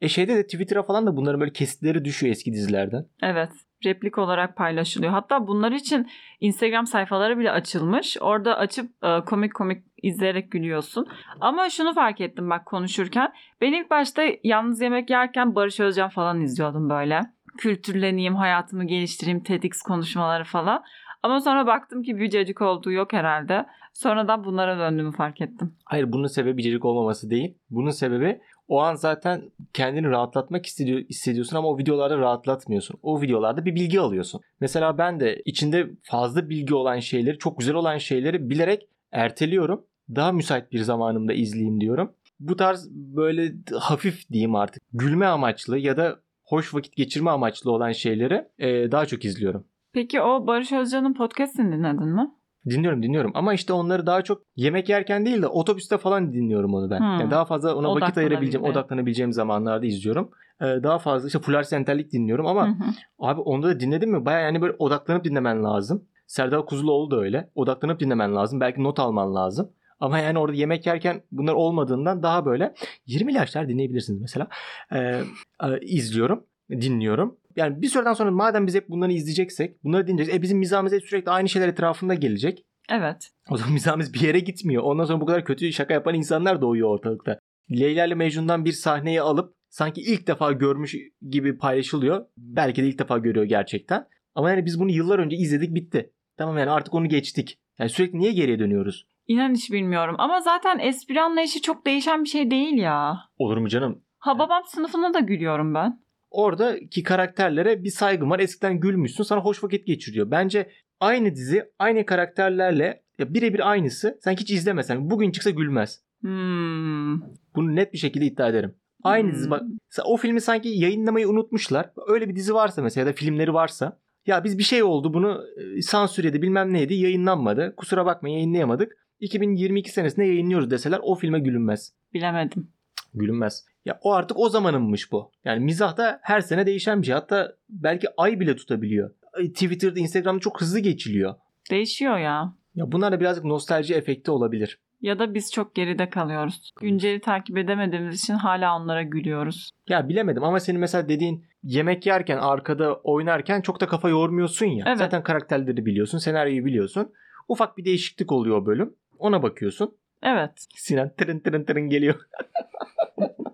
E 0.00 0.08
şeyde 0.08 0.36
de 0.36 0.42
Twitter'a 0.42 0.82
falan 0.82 1.06
da 1.06 1.16
bunların 1.16 1.40
böyle 1.40 1.52
kesitleri 1.52 2.04
düşüyor 2.04 2.32
eski 2.32 2.52
dizilerden. 2.52 3.06
Evet. 3.22 3.50
Replik 3.84 4.18
olarak 4.18 4.56
paylaşılıyor. 4.56 5.12
Hatta 5.12 5.46
bunlar 5.46 5.72
için 5.72 6.10
Instagram 6.40 6.86
sayfaları 6.86 7.38
bile 7.38 7.50
açılmış. 7.50 8.16
Orada 8.20 8.58
açıp 8.58 8.90
e, 9.04 9.20
komik 9.26 9.54
komik 9.54 9.84
izleyerek 10.02 10.50
gülüyorsun. 10.52 11.06
Ama 11.40 11.70
şunu 11.70 11.94
fark 11.94 12.20
ettim 12.20 12.50
bak 12.50 12.66
konuşurken. 12.66 13.32
Ben 13.60 13.72
ilk 13.72 13.90
başta 13.90 14.22
yalnız 14.44 14.80
yemek 14.80 15.10
yerken 15.10 15.54
Barış 15.54 15.80
Özcan 15.80 16.08
falan 16.08 16.40
izliyordum 16.40 16.90
böyle. 16.90 17.20
Kültürleneyim, 17.58 18.34
hayatımı 18.34 18.84
geliştireyim, 18.84 19.42
TEDx 19.42 19.82
konuşmaları 19.82 20.44
falan. 20.44 20.82
Ama 21.22 21.40
sonra 21.40 21.66
baktım 21.66 22.02
ki 22.02 22.30
cacık 22.30 22.62
olduğu 22.62 22.92
yok 22.92 23.12
herhalde. 23.12 23.66
Sonradan 23.92 24.44
bunlara 24.44 24.78
döndüğümü 24.78 25.12
fark 25.12 25.40
ettim. 25.40 25.74
Hayır 25.84 26.12
bunun 26.12 26.26
sebebi 26.26 26.60
içerik 26.60 26.84
olmaması 26.84 27.30
değil. 27.30 27.54
Bunun 27.70 27.90
sebebi 27.90 28.40
o 28.68 28.80
an 28.80 28.94
zaten 28.94 29.50
kendini 29.72 30.10
rahatlatmak 30.10 30.66
hissediyor, 30.66 31.00
hissediyorsun 31.00 31.56
ama 31.56 31.68
o 31.68 31.78
videolarda 31.78 32.18
rahatlatmıyorsun. 32.18 32.98
O 33.02 33.22
videolarda 33.22 33.64
bir 33.64 33.74
bilgi 33.74 34.00
alıyorsun. 34.00 34.40
Mesela 34.60 34.98
ben 34.98 35.20
de 35.20 35.42
içinde 35.44 35.90
fazla 36.02 36.48
bilgi 36.48 36.74
olan 36.74 36.98
şeyleri, 36.98 37.38
çok 37.38 37.58
güzel 37.58 37.74
olan 37.74 37.98
şeyleri 37.98 38.50
bilerek 38.50 38.88
erteliyorum. 39.12 39.84
Daha 40.14 40.32
müsait 40.32 40.72
bir 40.72 40.78
zamanımda 40.78 41.32
izleyeyim 41.32 41.80
diyorum. 41.80 42.12
Bu 42.40 42.56
tarz 42.56 42.90
böyle 42.90 43.52
hafif 43.78 44.30
diyeyim 44.30 44.54
artık 44.54 44.82
gülme 44.92 45.26
amaçlı 45.26 45.78
ya 45.78 45.96
da 45.96 46.20
hoş 46.44 46.74
vakit 46.74 46.96
geçirme 46.96 47.30
amaçlı 47.30 47.70
olan 47.72 47.92
şeyleri 47.92 48.48
e, 48.58 48.92
daha 48.92 49.06
çok 49.06 49.24
izliyorum. 49.24 49.64
Peki 49.92 50.20
o 50.20 50.46
Barış 50.46 50.72
Özcan'ın 50.72 51.14
podcastini 51.14 51.72
dinledin 51.72 52.08
mi? 52.08 52.30
Dinliyorum 52.66 53.02
dinliyorum 53.02 53.30
ama 53.34 53.54
işte 53.54 53.72
onları 53.72 54.06
daha 54.06 54.22
çok 54.22 54.42
yemek 54.56 54.88
yerken 54.88 55.26
değil 55.26 55.42
de 55.42 55.46
otobüste 55.46 55.98
falan 55.98 56.32
dinliyorum 56.32 56.74
onu 56.74 56.90
ben. 56.90 56.98
Hmm. 56.98 57.20
Yani 57.20 57.30
daha 57.30 57.44
fazla 57.44 57.74
ona 57.74 57.94
vakit 57.94 58.18
ayırabileceğim, 58.18 58.66
odaklanabileceğim 58.66 59.32
zamanlarda 59.32 59.86
izliyorum. 59.86 60.30
Ee, 60.60 60.64
daha 60.64 60.98
fazla 60.98 61.26
işte 61.26 61.38
Fular 61.38 61.62
Senterlik 61.62 62.12
dinliyorum 62.12 62.46
ama 62.46 62.66
Hı 62.66 62.70
hı. 62.70 62.84
abi 63.18 63.40
onda 63.40 63.68
da 63.68 63.80
dinledin 63.80 64.10
mi? 64.10 64.24
Baya 64.24 64.40
yani 64.40 64.62
böyle 64.62 64.74
odaklanıp 64.78 65.24
dinlemen 65.24 65.64
lazım. 65.64 66.04
Serdar 66.26 66.66
Kuzuloğlu 66.66 67.10
da 67.10 67.20
öyle. 67.20 67.50
Odaklanıp 67.54 68.00
dinlemen 68.00 68.36
lazım. 68.36 68.60
Belki 68.60 68.82
not 68.82 68.98
alman 68.98 69.34
lazım. 69.34 69.70
Ama 70.00 70.18
yani 70.18 70.38
orada 70.38 70.56
yemek 70.56 70.86
yerken 70.86 71.22
bunlar 71.32 71.52
olmadığından 71.52 72.22
daha 72.22 72.44
böyle 72.44 72.74
20 73.06 73.34
yaşlar 73.34 73.68
dinleyebilirsiniz 73.68 74.20
mesela. 74.20 74.48
Ee, 74.92 75.20
e, 75.62 75.80
izliyorum, 75.80 76.44
dinliyorum. 76.70 77.36
Yani 77.60 77.82
bir 77.82 77.88
süreden 77.88 78.12
sonra 78.12 78.30
madem 78.30 78.66
biz 78.66 78.74
hep 78.74 78.88
bunları 78.88 79.12
izleyeceksek, 79.12 79.84
bunları 79.84 80.06
dinleyeceğiz. 80.06 80.38
E 80.38 80.42
bizim 80.42 80.58
mizahımız 80.58 80.92
hep 80.92 81.02
sürekli 81.02 81.30
aynı 81.30 81.48
şeyler 81.48 81.68
etrafında 81.68 82.14
gelecek. 82.14 82.64
Evet. 82.90 83.30
O 83.50 83.56
zaman 83.56 83.72
mizahımız 83.78 84.14
bir 84.14 84.20
yere 84.20 84.40
gitmiyor. 84.40 84.82
Ondan 84.82 85.04
sonra 85.04 85.20
bu 85.20 85.26
kadar 85.26 85.44
kötü 85.44 85.72
şaka 85.72 85.94
yapan 85.94 86.14
insanlar 86.14 86.60
doğuyor 86.60 86.88
ortalıkta. 86.88 87.38
Leyla 87.70 88.06
ile 88.06 88.14
Mecnun'dan 88.14 88.64
bir 88.64 88.72
sahneyi 88.72 89.22
alıp 89.22 89.54
sanki 89.68 90.00
ilk 90.00 90.26
defa 90.26 90.52
görmüş 90.52 90.96
gibi 91.30 91.58
paylaşılıyor. 91.58 92.26
Belki 92.36 92.82
de 92.82 92.88
ilk 92.88 92.98
defa 92.98 93.18
görüyor 93.18 93.44
gerçekten. 93.44 94.06
Ama 94.34 94.50
yani 94.50 94.66
biz 94.66 94.80
bunu 94.80 94.90
yıllar 94.90 95.18
önce 95.18 95.36
izledik 95.36 95.74
bitti. 95.74 96.12
Tamam 96.36 96.58
yani 96.58 96.70
artık 96.70 96.94
onu 96.94 97.08
geçtik. 97.08 97.58
Yani 97.78 97.90
sürekli 97.90 98.18
niye 98.18 98.32
geriye 98.32 98.58
dönüyoruz? 98.58 99.06
İnan 99.26 99.54
hiç 99.54 99.72
bilmiyorum. 99.72 100.14
Ama 100.18 100.40
zaten 100.40 100.78
espri 100.78 101.20
anlayışı 101.20 101.62
çok 101.62 101.86
değişen 101.86 102.24
bir 102.24 102.28
şey 102.28 102.50
değil 102.50 102.78
ya. 102.78 103.16
Olur 103.38 103.56
mu 103.56 103.68
canım? 103.68 104.02
Ha 104.18 104.38
babam 104.38 104.62
sınıfına 104.66 105.14
da 105.14 105.20
gülüyorum 105.20 105.74
ben. 105.74 106.00
Oradaki 106.30 107.02
karakterlere 107.02 107.84
bir 107.84 107.90
saygım 107.90 108.30
var. 108.30 108.38
Eskiden 108.38 108.80
gülmüşsün 108.80 109.24
sana 109.24 109.40
hoş 109.40 109.64
vakit 109.64 109.86
geçiriyor. 109.86 110.30
Bence 110.30 110.70
aynı 111.00 111.34
dizi 111.34 111.64
aynı 111.78 112.06
karakterlerle 112.06 113.02
birebir 113.20 113.70
aynısı. 113.70 114.18
Sen 114.24 114.32
hiç 114.32 114.50
izlemesen 114.50 115.10
bugün 115.10 115.30
çıksa 115.30 115.50
gülmez. 115.50 116.02
Hmm. 116.20 117.20
Bunu 117.54 117.76
net 117.76 117.92
bir 117.92 117.98
şekilde 117.98 118.26
iddia 118.26 118.48
ederim. 118.48 118.74
Aynı 119.02 119.28
Hmm. 119.28 119.34
dizi 119.34 119.50
bak. 119.50 119.62
O 120.04 120.16
filmi 120.16 120.40
sanki 120.40 120.68
yayınlamayı 120.68 121.28
unutmuşlar. 121.28 121.90
Öyle 122.08 122.28
bir 122.28 122.36
dizi 122.36 122.54
varsa 122.54 122.82
mesela 122.82 123.06
ya 123.06 123.12
da 123.14 123.16
filmleri 123.16 123.54
varsa. 123.54 124.00
Ya 124.26 124.44
biz 124.44 124.58
bir 124.58 124.62
şey 124.62 124.82
oldu 124.82 125.14
bunu 125.14 125.44
e, 125.78 125.82
sansür 125.82 126.24
yedi 126.24 126.42
bilmem 126.42 126.72
neydi 126.72 126.94
yayınlanmadı. 126.94 127.74
Kusura 127.76 128.06
bakmayın 128.06 128.34
yayınlayamadık. 128.34 128.92
2022 129.20 129.90
senesinde 129.90 130.26
yayınlıyoruz 130.26 130.70
deseler 130.70 131.00
o 131.02 131.14
filme 131.14 131.40
gülünmez. 131.40 131.92
Bilemedim. 132.14 132.68
Gülünmez. 133.14 133.64
Ya 133.84 133.98
o 134.02 134.12
artık 134.12 134.38
o 134.38 134.48
zamanınmış 134.48 135.12
bu. 135.12 135.30
Yani 135.44 135.64
mizah 135.64 135.96
da 135.96 136.20
her 136.22 136.40
sene 136.40 136.66
değişen 136.66 137.02
bir 137.02 137.06
şey. 137.06 137.14
Hatta 137.14 137.52
belki 137.68 138.08
ay 138.16 138.40
bile 138.40 138.56
tutabiliyor. 138.56 139.10
Twitter'da, 139.38 140.00
Instagram'da 140.00 140.40
çok 140.40 140.60
hızlı 140.60 140.78
geçiliyor. 140.78 141.34
Değişiyor 141.70 142.18
ya. 142.18 142.54
Ya 142.74 142.92
bunlar 142.92 143.12
da 143.12 143.20
birazcık 143.20 143.44
nostalji 143.44 143.94
efekti 143.94 144.30
olabilir. 144.30 144.78
Ya 145.00 145.18
da 145.18 145.34
biz 145.34 145.52
çok 145.52 145.74
geride 145.74 146.10
kalıyoruz. 146.10 146.72
Günceli 146.80 147.20
takip 147.20 147.58
edemediğimiz 147.58 148.22
için 148.22 148.34
hala 148.34 148.76
onlara 148.76 149.02
gülüyoruz. 149.02 149.70
Ya 149.88 150.08
bilemedim 150.08 150.44
ama 150.44 150.60
senin 150.60 150.80
mesela 150.80 151.08
dediğin 151.08 151.44
yemek 151.62 152.06
yerken 152.06 152.38
arkada 152.38 152.94
oynarken 152.94 153.60
çok 153.60 153.80
da 153.80 153.86
kafa 153.86 154.08
yormuyorsun 154.08 154.66
ya. 154.66 154.84
Evet. 154.88 154.98
Zaten 154.98 155.22
karakterleri 155.22 155.86
biliyorsun, 155.86 156.18
senaryoyu 156.18 156.64
biliyorsun. 156.64 157.12
Ufak 157.48 157.78
bir 157.78 157.84
değişiklik 157.84 158.32
oluyor 158.32 158.56
o 158.56 158.66
bölüm. 158.66 158.94
Ona 159.18 159.42
bakıyorsun. 159.42 159.96
Evet. 160.22 160.66
Sinan 160.76 161.10
tırın 161.16 161.38
tırın 161.38 161.64
tırın 161.64 161.88
geliyor. 161.88 162.14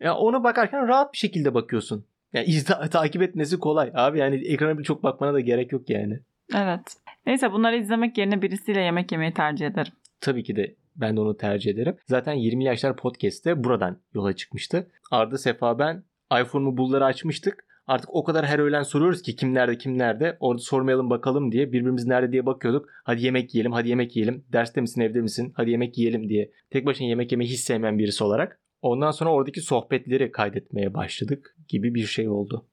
ya 0.00 0.14
ona 0.16 0.44
bakarken 0.44 0.88
rahat 0.88 1.12
bir 1.12 1.18
şekilde 1.18 1.54
bakıyorsun. 1.54 2.04
Yani 2.32 2.46
izle, 2.46 2.74
takip 2.90 3.22
etmesi 3.22 3.58
kolay. 3.58 3.92
Abi 3.94 4.18
yani 4.18 4.36
ekrana 4.46 4.82
çok 4.82 5.02
bakmana 5.02 5.34
da 5.34 5.40
gerek 5.40 5.72
yok 5.72 5.90
yani. 5.90 6.20
Evet. 6.54 6.96
Neyse 7.26 7.52
bunları 7.52 7.76
izlemek 7.76 8.18
yerine 8.18 8.42
birisiyle 8.42 8.80
yemek 8.80 9.12
yemeyi 9.12 9.34
tercih 9.34 9.66
ederim. 9.66 9.92
Tabii 10.20 10.42
ki 10.42 10.56
de 10.56 10.74
ben 10.96 11.16
de 11.16 11.20
onu 11.20 11.36
tercih 11.36 11.70
ederim. 11.70 11.96
Zaten 12.06 12.32
20 12.32 12.64
Yaşlar 12.64 12.96
Podcast'te 12.96 13.64
buradan 13.64 13.98
yola 14.14 14.32
çıkmıştı. 14.32 14.90
Arda 15.10 15.38
Sefa 15.38 15.78
ben 15.78 16.04
iPhone'u 16.40 16.76
bulları 16.76 17.04
açmıştık. 17.04 17.64
Artık 17.86 18.14
o 18.14 18.24
kadar 18.24 18.46
her 18.46 18.58
öğlen 18.58 18.82
soruyoruz 18.82 19.22
ki 19.22 19.36
kim 19.36 19.54
nerede 19.54 19.78
kim 19.78 19.98
nerede. 19.98 20.36
Orada 20.40 20.62
sormayalım 20.62 21.10
bakalım 21.10 21.52
diye. 21.52 21.72
Birbirimiz 21.72 22.06
nerede 22.06 22.32
diye 22.32 22.46
bakıyorduk. 22.46 22.88
Hadi 23.04 23.24
yemek 23.24 23.54
yiyelim 23.54 23.72
hadi 23.72 23.88
yemek 23.88 24.16
yiyelim. 24.16 24.44
Derste 24.52 24.80
misin 24.80 25.00
evde 25.00 25.20
misin? 25.20 25.52
Hadi 25.56 25.70
yemek 25.70 25.98
yiyelim 25.98 26.28
diye. 26.28 26.50
Tek 26.70 26.86
başına 26.86 27.06
yemek 27.06 27.32
yemeyi 27.32 27.50
hiç 27.50 27.60
sevmeyen 27.60 27.98
birisi 27.98 28.24
olarak. 28.24 28.60
Ondan 28.82 29.10
sonra 29.10 29.30
oradaki 29.30 29.60
sohbetleri 29.60 30.32
kaydetmeye 30.32 30.94
başladık 30.94 31.56
gibi 31.68 31.94
bir 31.94 32.06
şey 32.06 32.28
oldu. 32.28 32.66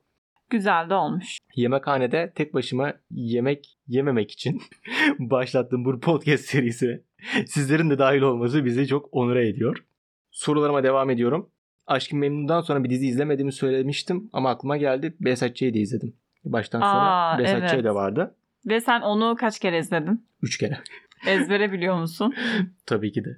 Güzel 0.50 0.90
de 0.90 0.96
olmuş. 0.96 1.38
Yemekhanede 1.56 2.32
tek 2.36 2.54
başıma 2.54 2.94
yemek 3.12 3.78
yememek 3.88 4.32
için 4.32 4.62
başlattığım 5.20 5.86
bu 5.86 6.00
podcast 6.00 6.46
serisi. 6.46 7.04
Sizlerin 7.48 7.90
de 7.90 8.00
dahil 8.00 8.22
olması 8.22 8.66
bizi 8.66 8.88
çok 8.88 9.10
onur 9.12 9.36
ediyor. 9.36 9.86
Sorularıma 10.32 10.84
devam 10.84 11.10
ediyorum. 11.10 11.50
Aşkın 11.88 12.20
Memnun'dan 12.20 12.62
sonra 12.62 12.84
bir 12.84 12.90
dizi 12.90 13.08
izlemediğimi 13.08 13.52
söylemiştim 13.52 14.30
ama 14.34 14.50
aklıma 14.50 14.78
geldi. 14.78 15.16
Behzatçı'yı 15.20 15.74
da 15.74 15.78
izledim. 15.78 16.16
Baştan 16.46 16.80
sona 16.80 17.32
Aa, 17.32 17.40
Behzatçı'ya 17.40 17.74
evet. 17.74 17.84
da 17.84 17.96
vardı. 17.96 18.36
Ve 18.68 18.82
sen 18.82 19.02
onu 19.02 19.36
kaç 19.36 19.60
kere 19.60 19.80
izledin? 19.80 20.28
Üç 20.42 20.58
kere. 20.58 20.80
Ezbere 21.28 21.72
biliyor 21.72 21.96
musun? 21.96 22.36
Tabii 22.86 23.12
ki 23.12 23.26
de. 23.26 23.38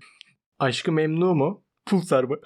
Aşkı 0.60 0.92
Memnu 0.92 1.36
mu? 1.36 1.64
Pulsar 1.86 2.24
mı? 2.24 2.38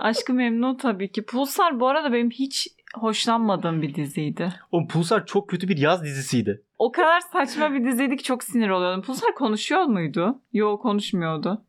Aşkı 0.00 0.32
Memnu 0.32 0.76
tabii 0.76 1.12
ki. 1.12 1.24
Pulsar 1.24 1.80
bu 1.80 1.88
arada 1.88 2.12
benim 2.12 2.30
hiç 2.30 2.68
hoşlanmadığım 2.94 3.82
bir 3.82 3.94
diziydi. 3.94 4.52
O 4.72 4.86
Pulsar 4.86 5.26
çok 5.26 5.48
kötü 5.48 5.68
bir 5.68 5.78
yaz 5.78 6.04
dizisiydi. 6.04 6.62
O 6.78 6.92
kadar 6.92 7.20
saçma 7.20 7.72
bir 7.72 7.84
diziydi 7.84 8.16
ki 8.16 8.22
çok 8.24 8.44
sinir 8.44 8.68
oluyordum. 8.70 9.02
Pulsar 9.02 9.34
konuşuyor 9.34 9.82
muydu? 9.82 10.42
Yok 10.52 10.82
konuşmuyordu. 10.82 11.64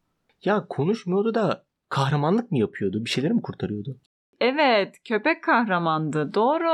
Ya 0.45 0.65
konuşmuyordu 0.69 1.34
da 1.34 1.63
kahramanlık 1.89 2.51
mı 2.51 2.58
yapıyordu? 2.58 3.05
Bir 3.05 3.10
şeyleri 3.10 3.34
mi 3.34 3.41
kurtarıyordu? 3.41 3.97
Evet 4.41 4.95
köpek 5.08 5.43
kahramandı. 5.43 6.34
Doğru. 6.34 6.69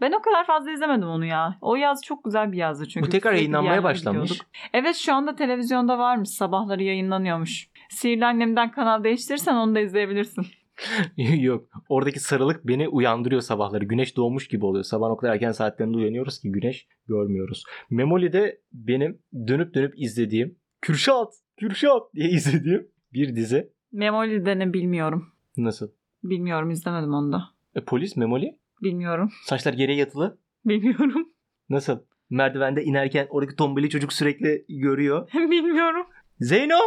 Ben 0.00 0.12
o 0.12 0.22
kadar 0.22 0.46
fazla 0.46 0.70
izlemedim 0.70 1.08
onu 1.08 1.24
ya. 1.24 1.58
O 1.60 1.76
yaz 1.76 2.02
çok 2.04 2.24
güzel 2.24 2.52
bir 2.52 2.56
yazdı 2.56 2.88
çünkü. 2.88 3.06
Bu 3.06 3.10
tekrar 3.10 3.32
yayınlanmaya 3.32 3.68
yerlere 3.74 3.84
başlanmış. 3.84 4.30
gidiyorduk. 4.30 4.46
Evet 4.72 4.96
şu 4.96 5.14
anda 5.14 5.34
televizyonda 5.34 5.98
varmış. 5.98 6.28
Sabahları 6.30 6.82
yayınlanıyormuş. 6.82 7.68
Sihirli 7.90 8.24
Annem'den 8.24 8.70
kanal 8.70 9.04
değiştirirsen 9.04 9.54
onu 9.54 9.74
da 9.74 9.80
izleyebilirsin. 9.80 10.46
Yok. 11.40 11.68
Oradaki 11.88 12.20
sarılık 12.20 12.66
beni 12.66 12.88
uyandırıyor 12.88 13.40
sabahları. 13.40 13.84
Güneş 13.84 14.16
doğmuş 14.16 14.48
gibi 14.48 14.64
oluyor. 14.64 14.84
Sabah 14.84 15.10
o 15.10 15.16
kadar 15.16 15.32
erken 15.32 15.52
saatlerinde 15.52 15.96
uyanıyoruz 15.96 16.40
ki 16.40 16.52
güneş 16.52 16.86
görmüyoruz. 17.08 17.64
Memoli'de 17.90 18.60
benim 18.72 19.18
dönüp 19.46 19.74
dönüp 19.74 19.94
izlediğim 19.96 20.58
Kürşat, 20.80 21.34
Kürşat 21.56 22.14
diye 22.14 22.28
izlediğim 22.28 22.88
bir 23.12 23.36
dizi. 23.36 23.72
Memoli'de 23.92 24.58
ne 24.58 24.72
bilmiyorum. 24.72 25.32
Nasıl? 25.56 25.88
Bilmiyorum 26.24 26.70
izlemedim 26.70 27.14
onu 27.14 27.32
da. 27.32 27.42
E, 27.74 27.84
polis 27.84 28.16
Memoli. 28.16 28.58
Bilmiyorum. 28.82 29.30
Saçlar 29.44 29.72
geriye 29.72 29.98
yatılı. 29.98 30.38
Bilmiyorum. 30.64 31.28
Nasıl? 31.68 31.98
Merdivende 32.30 32.84
inerken 32.84 33.26
oradaki 33.30 33.56
tombili 33.56 33.90
çocuk 33.90 34.12
sürekli 34.12 34.64
görüyor. 34.68 35.28
bilmiyorum. 35.34 36.06
Zeyno! 36.40 36.78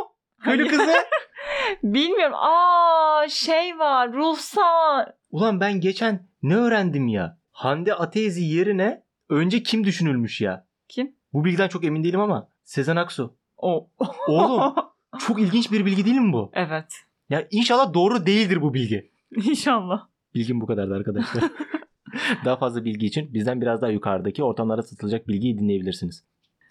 Köylü 0.43 0.67
Hayır. 0.67 0.77
kızı! 0.77 0.93
Bilmiyorum. 1.83 2.35
Aa 2.37 3.27
şey 3.29 3.79
var. 3.79 4.13
Ruhsar. 4.13 5.11
Ulan 5.31 5.59
ben 5.59 5.79
geçen 5.79 6.27
ne 6.43 6.55
öğrendim 6.55 7.07
ya? 7.07 7.37
Hande 7.51 7.93
Atezi 7.93 8.43
yerine 8.43 9.03
önce 9.29 9.63
kim 9.63 9.83
düşünülmüş 9.83 10.41
ya? 10.41 10.67
Kim? 10.87 11.15
Bu 11.33 11.45
bilgiden 11.45 11.67
çok 11.67 11.83
emin 11.83 12.03
değilim 12.03 12.19
ama 12.19 12.49
Sezen 12.63 12.95
Aksu. 12.95 13.35
O. 13.57 13.89
Oğlum 14.27 14.73
çok 15.27 15.39
ilginç 15.41 15.71
bir 15.71 15.85
bilgi 15.85 16.05
değil 16.05 16.17
mi 16.17 16.33
bu? 16.33 16.51
evet. 16.53 16.93
Ya 17.29 17.47
inşallah 17.51 17.93
doğru 17.93 18.25
değildir 18.25 18.61
bu 18.61 18.73
bilgi. 18.73 19.11
İnşallah. 19.35 20.07
Bilgim 20.35 20.61
bu 20.61 20.65
kadardı 20.67 20.95
arkadaşlar. 20.95 21.43
daha 22.45 22.57
fazla 22.57 22.85
bilgi 22.85 23.05
için 23.05 23.33
bizden 23.33 23.61
biraz 23.61 23.81
daha 23.81 23.91
yukarıdaki 23.91 24.43
ortamlarda 24.43 24.83
satılacak 24.83 25.27
bilgiyi 25.27 25.57
dinleyebilirsiniz. 25.59 26.23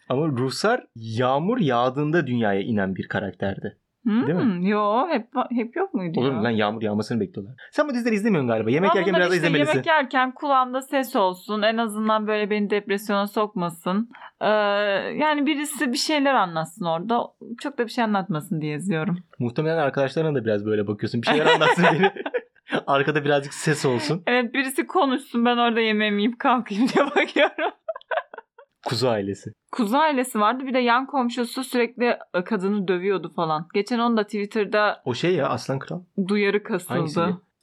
Ama 0.09 0.27
Ruslar 0.27 0.85
yağmur 0.97 1.59
yağdığında 1.59 2.27
dünyaya 2.27 2.61
inen 2.61 2.97
bir 2.97 3.09
karakterdi. 3.09 3.77
Hmm, 4.05 4.27
Değil 4.27 4.39
mi? 4.39 4.69
Yo 4.71 5.09
hep 5.09 5.29
hep 5.51 5.77
yok 5.77 5.95
muydu 5.95 6.21
Olur 6.21 6.29
ya? 6.31 6.37
mu 6.37 6.45
lan 6.45 6.51
yağmur 6.51 6.83
yağmasını 6.83 7.21
bekliyorlar. 7.21 7.55
Sen 7.73 7.89
bu 7.89 7.95
dizileri 7.95 8.15
izlemiyorsun 8.15 8.49
galiba. 8.49 8.71
Yemek 8.71 8.95
yerken 8.95 9.15
biraz 9.15 9.35
işte 9.35 9.37
izlemelisin. 9.37 9.73
Yemek 9.73 9.87
yerken 9.87 10.33
kulağımda 10.35 10.83
ses 10.83 11.17
olsun. 11.17 11.63
En 11.63 11.77
azından 11.77 12.27
böyle 12.27 12.51
beni 12.51 12.71
depresyona 12.71 13.27
sokmasın. 13.27 14.11
Ee, 14.41 14.47
yani 15.19 15.47
birisi 15.47 15.93
bir 15.93 15.97
şeyler 15.99 16.35
anlatsın 16.35 16.85
orada. 16.85 17.23
Çok 17.61 17.79
da 17.79 17.85
bir 17.85 17.91
şey 17.91 18.05
anlatmasın 18.05 18.61
diye 18.61 18.77
izliyorum. 18.77 19.19
Muhtemelen 19.39 19.79
arkadaşlarına 19.79 20.35
da 20.35 20.45
biraz 20.45 20.67
böyle 20.67 20.87
bakıyorsun. 20.87 21.23
Bir 21.23 21.27
şeyler 21.27 21.47
anlatsın 21.47 21.85
beni. 21.93 22.11
Arkada 22.87 23.25
birazcık 23.25 23.55
ses 23.55 23.85
olsun. 23.85 24.23
Evet 24.27 24.55
birisi 24.55 24.87
konuşsun 24.87 25.45
ben 25.45 25.57
orada 25.57 25.81
yemeğimi 25.81 26.23
yiyip 26.23 26.39
kalkayım 26.39 26.89
diye 26.89 27.07
bakıyorum. 27.17 27.71
Kuzu 28.89 29.09
ailesi. 29.09 29.51
Kuzu 29.73 29.97
ailesi 29.97 30.41
vardı. 30.41 30.67
Bir 30.67 30.75
de 30.75 30.79
yan 30.79 31.07
komşusu 31.07 31.65
sürekli 31.65 32.17
kadını 32.45 32.89
dövüyordu 32.89 33.33
falan. 33.37 33.69
Geçen 33.75 33.99
onu 33.99 34.17
da 34.17 34.25
Twitter'da 34.25 35.03
O 35.05 35.15
şey 35.15 35.35
ya 35.35 35.49
Aslan 35.49 35.79
Kral. 35.79 36.03
duyarı 36.29 36.63
kasıldı. 36.63 36.95
Hangisi? 36.95 37.21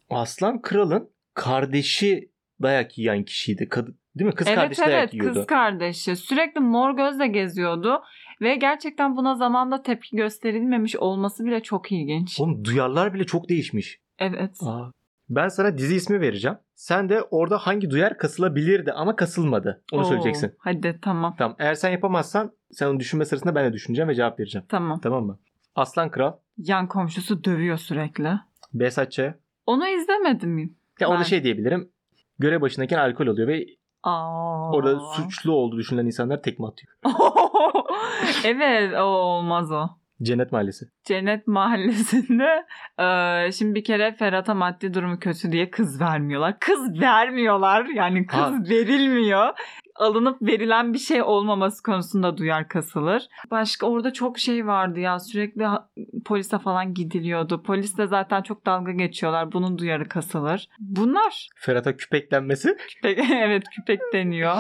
Aslan 0.10 0.62
Kral'ın 0.62 1.10
kardeşi 1.34 2.30
dayak 2.62 2.98
yiyen 2.98 3.24
kişiydi. 3.24 3.70
Kadın, 3.70 3.98
değil 4.16 4.26
mi? 4.26 4.36
Kız 4.36 4.48
evet 4.48 4.60
kardeşi 4.60 4.82
evet 4.82 4.92
dayak 4.94 5.14
yiyordu. 5.14 5.34
kız 5.34 5.46
kardeşi. 5.46 6.16
Sürekli 6.16 6.62
mor 6.62 6.96
gözle 6.96 7.28
geziyordu. 7.28 8.02
Ve 8.42 8.56
gerçekten 8.56 9.18
buna 9.18 9.36
zamanda 9.36 9.82
tepki 9.82 10.16
gösterilmemiş 10.18 10.96
olması 10.96 11.46
bile 11.46 11.64
çok 11.64 11.92
ilginç. 11.92 12.40
Oğlum 12.40 12.66
duyarlar 12.66 13.14
bile 13.14 13.24
çok 13.26 13.50
değişmiş. 13.50 14.00
Evet. 14.20 14.58
Aa. 14.62 14.92
Ben 15.30 15.48
sana 15.48 15.78
dizi 15.78 15.96
ismi 15.96 16.22
vereceğim. 16.22 16.58
Sen 16.76 17.10
de 17.10 17.22
orada 17.22 17.58
hangi 17.58 17.90
duyar 17.90 18.18
kasılabilirdi 18.18 18.92
ama 18.92 19.16
kasılmadı. 19.16 19.84
Onu 19.94 20.02
Oo, 20.02 20.04
söyleyeceksin. 20.04 20.56
Hadi 20.58 21.00
tamam. 21.02 21.36
Tamam. 21.38 21.56
Eğer 21.60 21.74
sen 21.74 21.92
yapamazsan 21.92 22.52
sen 22.72 22.88
onu 22.88 23.00
düşünme 23.00 23.26
sırasında 23.26 23.56
ben 23.56 23.66
de 23.66 23.74
düşüneceğim 23.74 24.10
ve 24.10 24.16
cevap 24.16 24.40
vereceğim. 24.40 24.66
Tamam. 24.70 25.00
Tamam 25.00 25.26
mı? 25.26 25.40
Aslan 25.76 26.12
Kral, 26.12 26.34
Yan 26.58 26.88
komşusu 26.88 27.44
dövüyor 27.44 27.78
sürekli. 27.78 28.30
Behzatçı. 28.74 29.34
Onu 29.66 29.88
izlemedim. 29.88 30.76
Ya 31.00 31.08
orada 31.08 31.20
Ben- 31.20 31.24
şey 31.24 31.44
diyebilirim. 31.44 31.90
Görev 32.40 32.62
başındayken 32.62 32.98
alkol 33.00 33.28
oluyor 33.28 33.48
ve 33.48 33.66
Aa. 34.04 34.72
orada 34.72 35.00
suçlu 35.00 35.52
olduğu 35.52 35.78
düşünülen 35.78 36.06
insanlar 36.06 36.42
tekme 36.42 36.68
atıyor. 36.68 36.94
evet 38.46 38.94
o 38.94 39.04
olmaz 39.04 39.72
o. 39.72 39.90
Cennet 40.24 40.52
Mahallesi. 40.52 40.86
Cennet 41.04 41.48
Mahallesi'nde 41.48 42.66
eee, 43.00 43.52
şimdi 43.52 43.76
bir 43.76 43.84
kere 43.84 44.16
Ferhat'a 44.16 44.54
maddi 44.54 44.94
durumu 44.94 45.20
kötü 45.20 45.52
diye 45.52 45.70
kız 45.70 46.02
vermiyorlar. 46.02 46.60
Kız 46.60 47.02
vermiyorlar 47.02 47.86
yani 47.86 48.26
kız 48.28 48.40
Ha. 48.40 48.54
verilmiyor. 48.70 49.54
Alınıp 49.96 50.42
verilen 50.42 50.94
bir 50.94 50.98
şey 51.00 51.22
olmaması 51.22 51.84
konusunda 51.84 52.38
duyar 52.38 52.68
kasılır. 52.68 53.28
Başka 53.52 53.88
orada 53.88 54.14
çok 54.14 54.40
şey 54.40 54.68
vardı 54.68 55.00
ya 55.00 55.20
sürekli 55.20 55.66
ha- 55.66 55.90
polise 56.26 56.60
falan 56.60 56.94
gidiliyordu. 56.94 57.64
Polis 57.64 57.98
de 57.98 58.08
zaten 58.08 58.42
çok 58.42 58.66
dalga 58.66 58.92
geçiyorlar. 58.92 59.52
Bunun 59.52 59.78
duyarı 59.78 60.08
kasılır. 60.10 60.70
Bunlar 60.80 61.48
Ferhat'a 61.56 61.98
küpeklenmesi. 61.98 62.78
küpek, 62.90 63.20
evet 63.32 63.64
küpek 63.76 64.00
deniyor. 64.14 64.56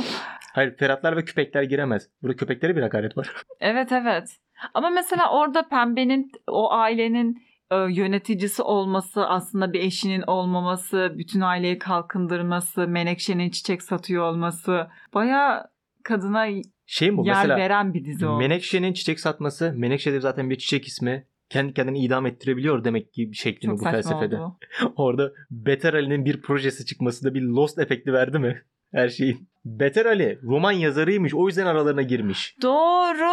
Hayır 0.54 0.76
Ferhatlar 0.78 1.18
ve 1.18 1.26
küpekler 1.26 1.63
giremez. 1.63 2.10
Burada 2.24 2.36
köpeklere 2.38 2.76
bir 2.76 2.82
hakaret 2.82 3.18
var. 3.18 3.34
Evet 3.60 3.91
evet. 3.91 4.38
Ama 4.73 4.89
mesela 4.89 5.32
orada 5.32 5.67
pembenin 5.67 6.32
o 6.47 6.71
ailenin 6.71 7.41
e, 7.71 7.75
yöneticisi 7.75 8.62
olması 8.62 9.28
aslında 9.28 9.73
bir 9.73 9.80
eşinin 9.80 10.21
olmaması, 10.21 11.13
bütün 11.17 11.41
aileyi 11.41 11.80
kalkındırması, 11.80 12.88
Menekşe'nin 12.88 13.49
çiçek 13.49 13.82
satıyor 13.84 14.23
olması 14.23 14.88
baya 15.13 15.67
kadına 16.04 16.47
Şey 16.86 17.12
mi 17.12 17.17
bu? 17.17 17.25
yer 17.25 17.36
Mesela 17.36 17.58
veren 17.58 17.93
bir 17.93 18.06
dizi 18.06 18.28
oldu. 18.28 18.38
Menekşe'nin 18.38 18.93
çiçek 18.93 19.19
satması. 19.19 19.73
Menekşe 19.75 20.13
de 20.13 20.19
zaten 20.19 20.49
bir 20.49 20.58
çiçek 20.58 20.88
ismi. 20.88 21.28
Kendi 21.49 21.73
kendini 21.73 21.99
idam 21.99 22.25
ettirebiliyor 22.25 22.84
demek 22.84 23.13
ki 23.13 23.32
bir 23.32 23.36
şekli 23.38 23.67
mi 23.67 23.71
Çok 23.71 23.80
bu 23.80 23.91
felsefede. 23.91 24.39
oldu. 24.39 24.58
Orada 24.95 25.32
Beter 25.51 25.93
Ali'nin 25.93 26.25
bir 26.25 26.41
projesi 26.41 26.86
çıkması 26.86 27.25
da 27.25 27.34
bir 27.34 27.41
Lost 27.41 27.80
efekti 27.80 28.13
verdi 28.13 28.39
mi? 28.39 28.62
Her 28.93 29.10
şeyin. 29.10 29.50
Beter 29.65 30.06
Ali 30.06 30.39
roman 30.43 30.71
yazarıymış. 30.71 31.34
O 31.36 31.48
yüzden 31.48 31.65
aralarına 31.65 32.02
girmiş. 32.02 32.56
Doğru 32.62 33.32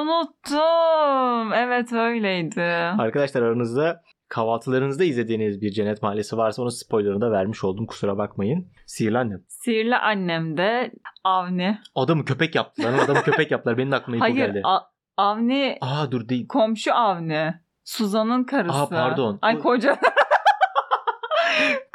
unuttum. 0.00 1.52
Evet 1.52 1.92
öyleydi. 1.92 2.62
Arkadaşlar 2.98 3.42
aranızda 3.42 4.00
kahvaltılarınızda 4.28 5.04
izlediğiniz 5.04 5.60
bir 5.60 5.70
Cennet 5.70 6.02
Mahallesi 6.02 6.36
varsa 6.36 6.62
onun 6.62 6.70
spoilerını 6.70 7.20
da 7.20 7.30
vermiş 7.30 7.64
oldum. 7.64 7.86
Kusura 7.86 8.18
bakmayın. 8.18 8.68
Sihirli 8.86 9.18
annem. 9.18 9.40
Sihirli 9.48 9.96
annem 9.96 10.56
de 10.56 10.90
Avni. 11.24 11.78
Adamı 11.94 12.24
köpek 12.24 12.54
yaptılar. 12.54 12.92
Adamı 13.04 13.22
köpek 13.22 13.50
yaptılar. 13.50 13.78
Benim 13.78 13.92
de 13.92 13.96
aklıma 13.96 14.16
ilk 14.16 14.22
Hayır 14.22 14.36
geldi. 14.36 14.60
A- 14.64 14.80
Avni 15.16 15.78
Aa 15.80 16.10
dur 16.12 16.28
değil. 16.28 16.46
komşu 16.48 16.94
Avni. 16.94 17.54
Suzan'ın 17.84 18.44
karısı. 18.44 18.78
Aa, 18.78 18.88
pardon. 18.88 19.38
Ay 19.42 19.58
koca. 19.58 19.98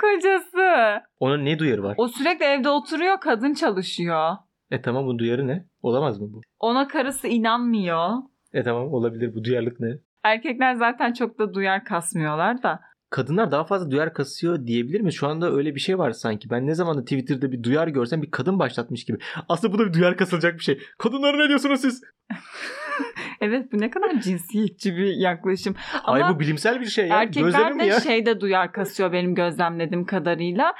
Kocası. 0.01 1.01
Onun 1.19 1.45
ne 1.45 1.59
duyarı 1.59 1.83
var? 1.83 1.95
O 1.97 2.07
sürekli 2.07 2.45
evde 2.45 2.69
oturuyor 2.69 3.19
kadın 3.19 3.53
çalışıyor. 3.53 4.35
E 4.71 4.81
tamam 4.81 5.05
bu 5.05 5.19
duyarı 5.19 5.47
ne? 5.47 5.65
Olamaz 5.81 6.19
mı 6.19 6.27
bu? 6.33 6.41
Ona 6.59 6.87
karısı 6.87 7.27
inanmıyor. 7.27 8.09
E 8.53 8.63
tamam 8.63 8.93
olabilir. 8.93 9.35
Bu 9.35 9.43
duyarlık 9.43 9.79
ne? 9.79 9.87
Erkekler 10.23 10.75
zaten 10.75 11.13
çok 11.13 11.39
da 11.39 11.53
duyar 11.53 11.85
kasmıyorlar 11.85 12.63
da. 12.63 12.79
Kadınlar 13.09 13.51
daha 13.51 13.63
fazla 13.63 13.91
duyar 13.91 14.13
kasıyor 14.13 14.67
diyebilir 14.67 15.01
mi? 15.01 15.13
Şu 15.13 15.27
anda 15.27 15.51
öyle 15.51 15.75
bir 15.75 15.79
şey 15.79 15.97
var 15.97 16.11
sanki. 16.11 16.49
Ben 16.49 16.67
ne 16.67 16.75
zaman 16.75 16.97
da 16.97 17.01
Twitter'da 17.01 17.51
bir 17.51 17.63
duyar 17.63 17.87
görsem 17.87 18.21
bir 18.21 18.31
kadın 18.31 18.59
başlatmış 18.59 19.05
gibi. 19.05 19.17
Aslında 19.49 19.73
bu 19.73 19.79
da 19.79 19.85
bir 19.87 19.93
duyar 19.93 20.17
kasılacak 20.17 20.53
bir 20.53 20.63
şey. 20.63 20.79
Kadınlara 20.97 21.37
ne 21.37 21.47
diyorsunuz 21.47 21.81
siz? 21.81 22.01
Evet 23.41 23.71
bu 23.71 23.79
ne 23.79 23.89
kadar 23.89 24.21
cinsiyetçi 24.21 24.95
bir 24.95 25.13
yaklaşım. 25.15 25.75
Ama 26.03 26.17
Ay 26.25 26.35
bu 26.35 26.39
bilimsel 26.39 26.81
bir 26.81 26.85
şey 26.85 27.07
ya. 27.07 27.21
erkekler 27.21 27.45
Gözlemim 27.45 27.79
de 27.79 27.83
ya? 27.83 27.99
şeyde 27.99 28.41
duyar 28.41 28.71
kasıyor 28.71 29.11
benim 29.11 29.35
gözlemlediğim 29.35 30.05
kadarıyla. 30.05 30.73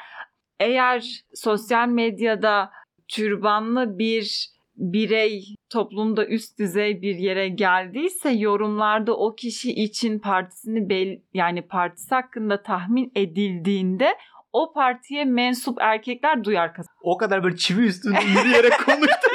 Eğer 0.60 1.22
sosyal 1.34 1.88
medyada 1.88 2.72
türbanlı 3.08 4.00
bir 4.00 4.50
birey 4.76 5.56
toplumda 5.70 6.26
üst 6.26 6.60
düzey 6.60 7.02
bir 7.02 7.16
yere 7.16 7.50
geldiyse 7.50 8.30
yorumlarda 8.30 9.18
o 9.18 9.36
kişi 9.36 9.72
için 9.72 10.20
partisini 10.20 10.90
bel 10.90 11.20
yani 11.34 11.62
partisi 11.62 12.16
hakkında 12.16 12.64
tahmin 12.64 13.12
edildiğinde 13.16 14.18
o 14.54 14.74
partiye 14.74 15.26
mensup 15.26 15.78
erkekler 15.82 16.44
duyar 16.44 16.74
kasıyor. 16.74 16.98
O 17.02 17.18
kadar 17.18 17.44
böyle 17.44 17.58
çivi 17.58 17.86
üstünde 17.86 18.20
yürüyerek 18.20 18.74
konuştum 18.86 19.08
ki. 19.08 19.29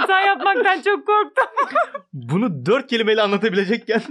Hata 0.00 0.20
yapmaktan 0.20 0.80
çok 0.82 1.06
korktum. 1.06 1.44
Bunu 2.12 2.66
dört 2.66 2.86
kelimeyle 2.86 3.22
anlatabilecekken. 3.22 4.02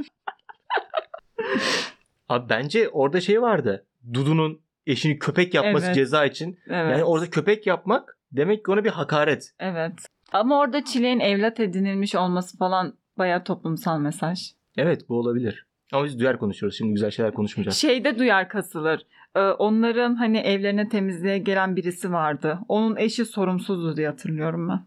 Abi 2.30 2.50
bence 2.50 2.90
orada 2.90 3.22
şey 3.22 3.42
vardı. 3.42 3.86
Dudu'nun 4.14 4.62
eşini 4.88 5.20
köpek 5.20 5.54
yapması 5.54 5.86
Evet. 5.86 5.96
ceza 5.96 6.26
için. 6.26 6.60
Evet. 6.68 6.92
Yani 6.92 7.04
orada 7.04 7.30
köpek 7.30 7.68
yapmak 7.68 8.18
demek 8.32 8.66
ki 8.66 8.72
ona 8.72 8.84
bir 8.84 8.90
hakaret. 8.90 9.52
Evet. 9.60 9.94
Ama 10.32 10.60
orada 10.60 10.86
Çile'nin 10.86 11.20
evlat 11.20 11.60
edinilmiş 11.60 12.16
olması 12.16 12.58
falan 12.58 12.94
bayağı 13.18 13.44
toplumsal 13.44 14.00
mesaj. 14.00 14.52
Evet 14.78 15.10
bu 15.10 15.20
olabilir. 15.20 15.66
Ama 15.94 16.06
biz 16.06 16.20
duyar 16.20 16.40
konuşuyoruz. 16.40 16.78
Şimdi 16.78 16.94
güzel 16.94 17.12
şeyler 17.12 17.34
konuşmayacağız. 17.34 17.78
Şeyde 17.78 18.20
duyar 18.20 18.50
kasılır. 18.50 19.06
Ee, 19.36 19.40
onların 19.40 20.16
hani 20.16 20.38
evlerine 20.38 20.90
temizliğe 20.90 21.38
gelen 21.38 21.76
birisi 21.76 22.12
vardı. 22.12 22.60
Onun 22.68 22.96
eşi 22.96 23.26
sorumsuzdu 23.26 23.98
diye 23.98 24.08
hatırlıyorum 24.08 24.70
ben. 24.70 24.86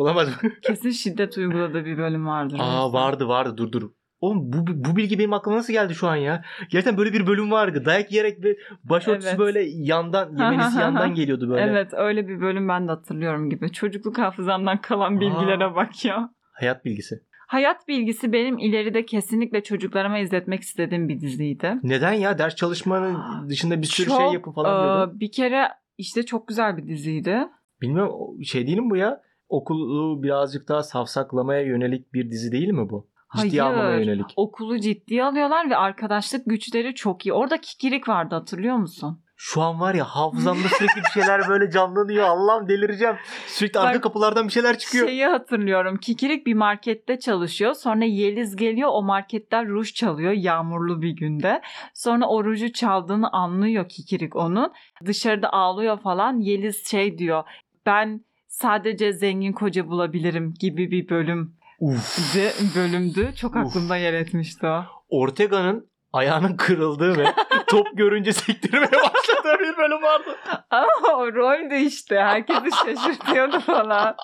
Olamaz 0.00 0.28
mı? 0.28 0.50
Kesin 0.62 0.90
şiddet 0.90 1.38
uyguladığı 1.38 1.84
bir 1.84 1.98
bölüm 1.98 2.26
vardır. 2.26 2.58
Aa 2.60 2.92
vardı 2.92 3.28
vardı 3.28 3.56
dur 3.56 3.72
dur. 3.72 3.90
Oğlum 4.20 4.52
bu, 4.52 4.66
bu 4.66 4.96
bilgi 4.96 5.18
benim 5.18 5.32
aklıma 5.32 5.56
nasıl 5.58 5.72
geldi 5.72 5.94
şu 5.94 6.08
an 6.08 6.16
ya? 6.16 6.44
Gerçekten 6.60 6.96
böyle 6.96 7.12
bir 7.12 7.26
bölüm 7.26 7.50
vardı. 7.50 7.84
Dayak 7.84 8.12
yiyerek 8.12 8.44
ve 8.44 8.56
başörtüsü 8.84 9.28
Evet. 9.28 9.38
böyle 9.38 9.62
yandan, 9.66 10.28
yemenisi 10.38 10.78
yandan 10.78 11.14
geliyordu 11.14 11.50
böyle. 11.50 11.62
Evet 11.62 11.90
öyle 11.92 12.28
bir 12.28 12.40
bölüm 12.40 12.68
ben 12.68 12.88
de 12.88 12.92
hatırlıyorum 12.92 13.50
gibi. 13.50 13.72
Çocukluk 13.72 14.18
hafızamdan 14.18 14.80
kalan 14.80 15.20
bilgilere 15.20 15.64
Aa. 15.64 15.74
bak 15.74 16.04
ya. 16.04 16.30
Hayat 16.52 16.84
bilgisi. 16.84 17.14
Hayat 17.48 17.88
bilgisi 17.88 18.32
benim 18.32 18.58
ileride 18.58 19.06
kesinlikle 19.06 19.62
çocuklarıma 19.62 20.18
izletmek 20.18 20.60
istediğim 20.60 21.08
bir 21.08 21.20
diziydi. 21.20 21.74
Neden 21.82 22.12
ya? 22.12 22.38
Ders 22.38 22.54
çalışmanın 22.54 23.48
dışında 23.48 23.82
bir 23.82 23.86
sürü 23.86 24.08
Çok, 24.08 24.20
şey 24.20 24.32
yapın 24.32 24.52
falan 24.52 24.82
diyordu. 24.84 25.16
e, 25.16 25.20
bir 25.20 25.32
kere 25.32 25.68
işte 25.98 26.22
çok 26.22 26.48
güzel 26.48 26.76
bir 26.76 26.86
diziydi. 26.88 27.38
Bilmiyorum 27.82 28.12
şey 28.44 28.66
değil 28.66 28.78
mi 28.78 28.90
bu 28.90 28.96
ya? 28.96 29.20
Okulu 29.50 30.22
birazcık 30.22 30.68
daha 30.68 30.82
safsaklamaya 30.82 31.60
yönelik 31.62 32.14
bir 32.14 32.30
dizi 32.30 32.52
değil 32.52 32.68
mi 32.68 32.90
bu? 32.90 33.10
Ciddiye 33.36 33.62
Hayır. 33.62 33.74
almamaya 33.74 33.98
yönelik. 33.98 34.32
Okulu 34.36 34.80
ciddiye 34.80 35.24
alıyorlar 35.24 35.70
ve 35.70 35.76
arkadaşlık 35.76 36.46
güçleri 36.46 36.94
çok 36.94 37.26
iyi. 37.26 37.32
Orada 37.32 37.60
kikirik 37.60 38.08
vardı 38.08 38.34
hatırlıyor 38.34 38.76
musun? 38.76 39.22
Şu 39.42 39.62
an 39.62 39.80
var 39.80 39.94
ya 39.94 40.04
hafızamda 40.04 40.68
sürekli 40.68 41.00
bir 41.00 41.20
şeyler 41.20 41.48
böyle 41.48 41.70
canlanıyor. 41.70 42.24
Allah'ım 42.24 42.68
delireceğim. 42.68 43.16
Sürekli 43.46 43.80
arka 43.80 43.94
Bak, 43.94 44.02
kapılardan 44.02 44.46
bir 44.46 44.52
şeyler 44.52 44.78
çıkıyor. 44.78 45.06
Şeyi 45.06 45.26
hatırlıyorum. 45.26 45.96
Kikirik 45.96 46.46
bir 46.46 46.54
markette 46.54 47.18
çalışıyor. 47.18 47.74
Sonra 47.74 48.04
Yeliz 48.04 48.56
geliyor 48.56 48.88
o 48.92 49.02
marketten 49.02 49.68
ruj 49.68 49.92
çalıyor 49.92 50.32
yağmurlu 50.32 51.02
bir 51.02 51.10
günde. 51.10 51.60
Sonra 51.94 52.26
o 52.26 52.44
ruju 52.44 52.72
çaldığını 52.72 53.30
anlıyor 53.32 53.88
Kikirik 53.88 54.36
onun. 54.36 54.72
Dışarıda 55.06 55.52
ağlıyor 55.52 56.00
falan. 56.00 56.38
Yeliz 56.38 56.90
şey 56.90 57.18
diyor. 57.18 57.44
Ben 57.86 58.24
sadece 58.60 59.12
zengin 59.12 59.52
koca 59.52 59.86
bulabilirim 59.88 60.54
gibi 60.60 60.90
bir 60.90 61.08
bölüm 61.08 61.54
Uf. 61.80 62.34
de 62.34 62.52
bölümdü. 62.76 63.34
Çok 63.36 63.56
aklımda 63.56 63.96
yer 63.96 64.12
etmişti 64.12 64.66
o. 64.66 64.84
Ortega'nın 65.08 65.90
ayağının 66.12 66.56
kırıldığı 66.56 67.18
ve 67.18 67.24
top 67.66 67.86
görünce 67.94 68.32
sektirmeye 68.32 68.92
başladığı 68.92 69.58
bir 69.60 69.76
bölüm 69.76 70.02
vardı. 70.02 70.36
Ama 70.70 71.16
o 71.16 71.32
roldü 71.32 71.74
işte. 71.74 72.16
Herkesi 72.16 72.70
şaşırtıyordu 72.70 73.60
falan. 73.60 74.16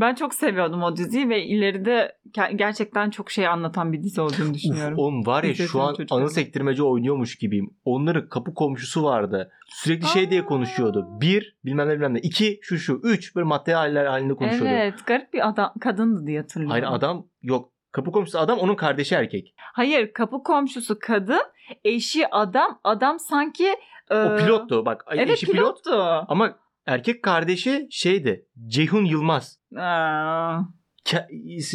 Ben 0.00 0.14
çok 0.14 0.34
seviyordum 0.34 0.82
o 0.82 0.96
diziyi 0.96 1.28
ve 1.28 1.44
ileride 1.44 2.16
ge- 2.32 2.56
gerçekten 2.56 3.10
çok 3.10 3.30
şey 3.30 3.46
anlatan 3.48 3.92
bir 3.92 4.02
dizi 4.02 4.20
olduğunu 4.20 4.54
düşünüyorum. 4.54 4.92
Uf, 4.92 4.98
oğlum 4.98 5.26
var 5.26 5.44
ya 5.44 5.50
İzletin 5.50 5.70
şu 5.70 5.80
an 5.82 5.94
çocukları. 5.94 6.20
anı 6.20 6.30
sektirmece 6.30 6.82
oynuyormuş 6.82 7.36
gibiyim. 7.38 7.70
Onların 7.84 8.28
kapı 8.28 8.54
komşusu 8.54 9.02
vardı. 9.04 9.50
Sürekli 9.68 10.06
şey 10.06 10.30
diye 10.30 10.42
Aa. 10.42 10.44
konuşuyordu. 10.46 11.06
Bir 11.20 11.56
bilmem 11.64 11.88
ne 11.88 11.92
bilmem 11.92 12.14
ne. 12.14 12.18
İki 12.18 12.58
şu 12.62 12.78
şu. 12.78 13.00
Üç 13.04 13.36
böyle 13.36 13.46
madde 13.46 13.74
haller 13.74 14.06
halinde 14.06 14.34
konuşuyordu. 14.34 14.68
Evet 14.68 14.94
garip 15.06 15.32
bir 15.32 15.48
adam 15.48 15.72
kadındı 15.80 16.26
diye 16.26 16.40
hatırlıyorum. 16.40 16.70
Hayır 16.70 16.86
adam 16.88 17.26
yok. 17.42 17.72
Kapı 17.92 18.12
komşusu 18.12 18.38
adam 18.38 18.58
onun 18.58 18.74
kardeşi 18.74 19.14
erkek. 19.14 19.54
Hayır 19.56 20.12
kapı 20.12 20.42
komşusu 20.42 20.98
kadın 21.00 21.42
eşi 21.84 22.28
adam 22.34 22.80
adam 22.84 23.18
sanki 23.18 23.66
O 24.10 24.36
pilottu 24.36 24.86
bak. 24.86 25.04
Evet 25.10 25.30
eşi 25.30 25.46
pilot. 25.46 25.56
pilottu. 25.84 26.02
Ama 26.28 26.54
erkek 26.86 27.22
kardeşi 27.22 27.88
şeydi. 27.90 28.46
Ceyhun 28.66 29.04
Yılmaz. 29.04 29.58
Aa, 29.76 30.60
Ke, 31.04 31.28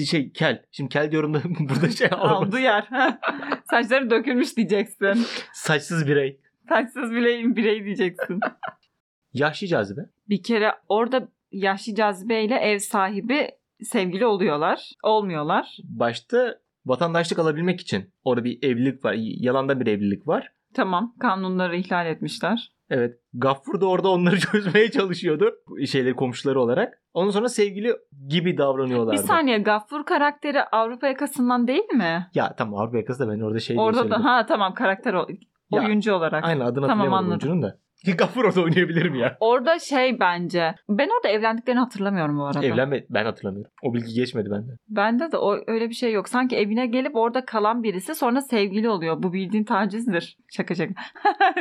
şey 0.09 0.31
kel. 0.31 0.63
Şimdi 0.71 0.89
kel 0.89 1.11
diyorum 1.11 1.33
da 1.33 1.41
burada 1.59 1.89
şey 1.89 2.07
aldı 2.11 2.59
yer. 2.59 2.87
Saçları 3.69 4.09
dökülmüş 4.09 4.57
diyeceksin. 4.57 5.25
Saçsız 5.53 6.07
birey. 6.07 6.39
Saçsız 6.69 7.11
birey, 7.11 7.55
birey 7.55 7.85
diyeceksin. 7.85 8.39
Yaşlı 9.33 9.67
cazibe. 9.67 10.01
Bir 10.29 10.43
kere 10.43 10.71
orada 10.89 11.27
yaşlı 11.51 11.95
cazibeyle 11.95 12.55
ev 12.55 12.79
sahibi 12.79 13.51
sevgili 13.83 14.25
oluyorlar. 14.25 14.91
Olmuyorlar. 15.03 15.77
Başta 15.83 16.59
vatandaşlık 16.85 17.39
alabilmek 17.39 17.81
için 17.81 18.13
orada 18.23 18.43
bir 18.43 18.63
evlilik 18.63 19.05
var. 19.05 19.15
Yalandan 19.17 19.79
bir 19.79 19.87
evlilik 19.87 20.27
var. 20.27 20.51
Tamam 20.73 21.15
kanunları 21.19 21.77
ihlal 21.77 22.05
etmişler. 22.07 22.71
Evet. 22.89 23.19
Gaffur 23.33 23.81
da 23.81 23.85
orada 23.89 24.09
onları 24.09 24.39
çözmeye 24.51 24.91
çalışıyordu. 24.91 25.51
Şeyleri 25.91 26.15
komşuları 26.15 26.61
olarak. 26.61 27.01
Ondan 27.13 27.31
sonra 27.31 27.49
sevgili 27.49 27.93
gibi 28.27 28.57
davranıyorlardı. 28.57 29.21
Bir 29.21 29.27
saniye 29.27 29.57
Gaffur 29.57 30.05
karakteri 30.05 30.63
Avrupa 30.63 31.07
yakasından 31.07 31.67
değil 31.67 31.93
mi? 31.93 32.27
Ya 32.33 32.55
tamam 32.57 32.79
Avrupa 32.79 32.97
yakası 32.97 33.27
da 33.27 33.31
ben 33.31 33.39
orada 33.39 33.59
şey 33.59 33.79
Orada 33.79 34.09
da 34.09 34.23
ha 34.23 34.45
tamam 34.45 34.73
karakter 34.73 35.13
o- 35.13 35.27
oyuncu 35.71 36.13
olarak. 36.13 36.43
Aynen 36.43 36.59
adını 36.59 36.73
Tamam, 36.73 36.89
hatırlayamadım 36.89 37.29
oyuncunun 37.29 37.61
da. 37.61 37.79
Gaffur 38.17 38.43
orada 38.45 38.61
oynayabilirim 38.61 39.15
ya. 39.15 39.37
Orada 39.39 39.79
şey 39.79 40.19
bence. 40.19 40.75
Ben 40.89 41.09
orada 41.17 41.27
evlendiklerini 41.29 41.79
hatırlamıyorum 41.79 42.37
bu 42.37 42.45
arada. 42.45 42.65
Evlenme 42.65 43.05
ben 43.09 43.25
hatırlamıyorum. 43.25 43.71
O 43.83 43.93
bilgi 43.93 44.13
geçmedi 44.13 44.51
bende. 44.51 44.71
Bende 44.89 45.31
de 45.31 45.37
o 45.37 45.57
öyle 45.67 45.89
bir 45.89 45.93
şey 45.93 46.11
yok. 46.11 46.29
Sanki 46.29 46.55
evine 46.57 46.87
gelip 46.87 47.15
orada 47.15 47.45
kalan 47.45 47.83
birisi 47.83 48.15
sonra 48.15 48.41
sevgili 48.41 48.89
oluyor. 48.89 49.23
Bu 49.23 49.33
bildiğin 49.33 49.63
tacizdir. 49.63 50.37
Şaka 50.51 50.75
şaka. 50.75 50.93